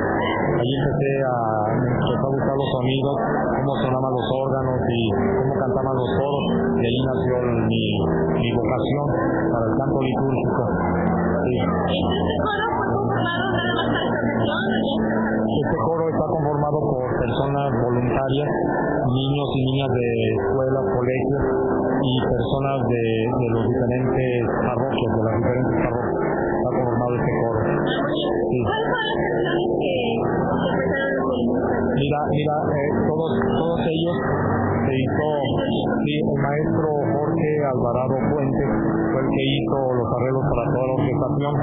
Allí 0.65 0.73
empecé 0.81 1.13
a, 1.29 1.35
empezar 1.77 2.25
a 2.25 2.33
buscar 2.33 2.55
los 2.57 2.69
sonidos, 2.73 3.15
cómo 3.53 3.71
sonaban 3.85 4.11
los 4.17 4.27
órganos 4.33 4.79
y 4.81 5.01
cómo 5.45 5.53
cantaban 5.61 5.93
los 5.93 6.09
coros, 6.17 6.45
y 6.73 6.83
ahí 6.89 6.99
nació 7.05 7.33
mi, 7.69 7.83
mi 8.41 8.49
vocación 8.57 9.05
para 9.53 9.65
el 9.69 9.73
canto 9.77 9.99
litúrgico. 10.01 10.63
Este 11.45 11.61
coro 15.85 16.09
está 16.09 16.25
conformado 16.25 16.79
por 16.81 17.05
personas 17.21 17.69
voluntarias, 17.85 18.49
niños 19.05 19.49
y 19.53 19.61
niñas 19.69 19.93
de 19.93 20.07
escuelas, 20.41 20.85
colegios 20.89 21.41
y 22.01 22.17
personas 22.25 22.81
de, 22.89 23.29
de 23.29 23.45
los 23.53 23.61
diferentes 23.61 24.41
parroquias, 24.57 25.11
de 25.13 25.21
las 25.21 25.37
diferentes 25.37 25.85
parroquias. 25.85 26.25
Está 26.25 26.69
conformado 26.81 27.13
este 27.13 27.29
coro. 27.45 27.61
Mira, 31.93 32.19
mira, 32.33 32.55
eh, 32.73 32.89
todos, 33.05 33.31
todos 33.61 33.79
ellos 33.85 34.17
se 34.85 34.93
hizo, 34.93 35.27
sí, 36.05 36.13
el 36.21 36.39
maestro 36.45 36.89
Jorge 37.09 37.49
Alvarado 37.73 38.15
Fuentes 38.29 38.69
fue 39.09 39.19
el 39.25 39.29
que 39.33 39.43
hizo 39.49 39.77
los 39.97 40.07
arreglos 40.13 40.45
para 40.45 40.63
toda 40.69 40.85
la 40.85 40.95
orquestación 41.01 41.53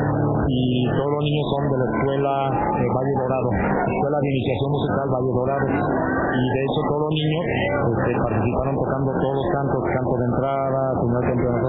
y 0.50 0.60
todos 0.90 1.10
los 1.14 1.22
niños 1.22 1.46
son 1.54 1.62
de 1.70 1.76
la 1.78 1.86
escuela 1.86 2.32
eh, 2.50 2.88
Valle 2.90 3.14
Dorado, 3.22 3.50
escuela 3.54 4.18
de 4.18 4.28
iniciación 4.34 4.70
musical 4.74 5.06
Valle 5.06 5.32
Dorado 5.38 5.66
y 5.70 6.42
de 6.42 6.60
hecho 6.66 6.80
todos 6.90 7.02
los 7.06 7.14
niños 7.14 7.44
este, 7.46 8.10
participaron 8.26 8.74
tocando 8.74 9.10
todos 9.22 9.36
los 9.38 9.48
cantos, 9.54 9.82
canto 9.86 10.14
de 10.18 10.26
entrada, 10.26 10.82
primer 10.98 11.22
de 11.22 11.34
entrada, 11.38 11.68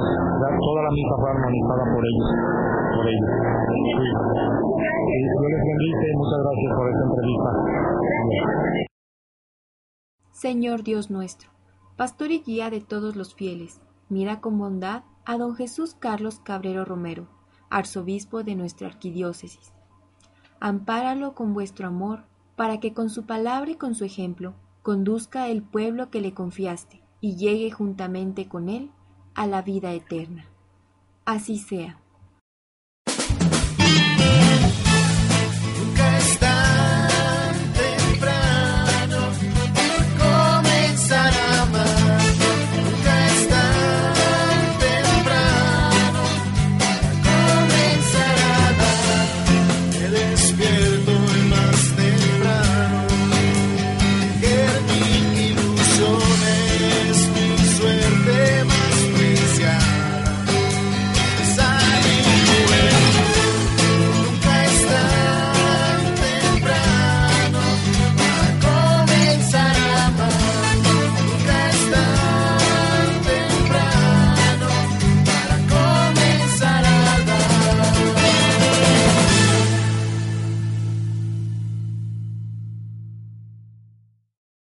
toda 0.57 0.79
la 0.81 0.91
misa 0.91 1.13
fue 1.21 1.29
armonizada 1.37 1.83
por 1.85 2.01
ellos, 2.01 2.29
por 2.97 3.05
ellos. 3.05 3.29
Sí. 3.93 4.09
Yo 5.13 5.47
les 5.49 5.61
bendice, 5.61 6.05
muchas 6.17 6.39
gracias 6.41 6.71
por 6.73 6.85
esta 6.89 7.03
entrevista. 7.03 8.92
Señor 10.33 10.81
Dios 10.81 11.11
nuestro, 11.11 11.51
pastor 11.95 12.31
y 12.31 12.39
guía 12.39 12.71
de 12.71 12.81
todos 12.81 13.15
los 13.15 13.35
fieles, 13.35 13.79
mira 14.09 14.41
con 14.41 14.57
bondad 14.57 15.03
a 15.25 15.37
don 15.37 15.55
Jesús 15.55 15.95
Carlos 15.97 16.39
Cabrero 16.43 16.85
Romero, 16.85 17.27
arzobispo 17.69 18.43
de 18.43 18.55
nuestra 18.55 18.87
arquidiócesis. 18.87 19.71
Ampáralo 20.59 21.35
con 21.35 21.53
vuestro 21.53 21.87
amor, 21.87 22.23
para 22.55 22.79
que 22.79 22.93
con 22.93 23.11
su 23.11 23.27
palabra 23.27 23.69
y 23.69 23.75
con 23.75 23.93
su 23.93 24.05
ejemplo 24.05 24.55
conduzca 24.81 25.49
el 25.49 25.61
pueblo 25.61 26.09
que 26.09 26.19
le 26.19 26.33
confiaste 26.33 27.03
y 27.21 27.35
llegue 27.35 27.69
juntamente 27.69 28.47
con 28.47 28.69
él 28.69 28.89
a 29.35 29.45
la 29.45 29.61
vida 29.61 29.93
eterna. 29.93 30.45
Así 31.25 31.59
sea. 31.59 31.99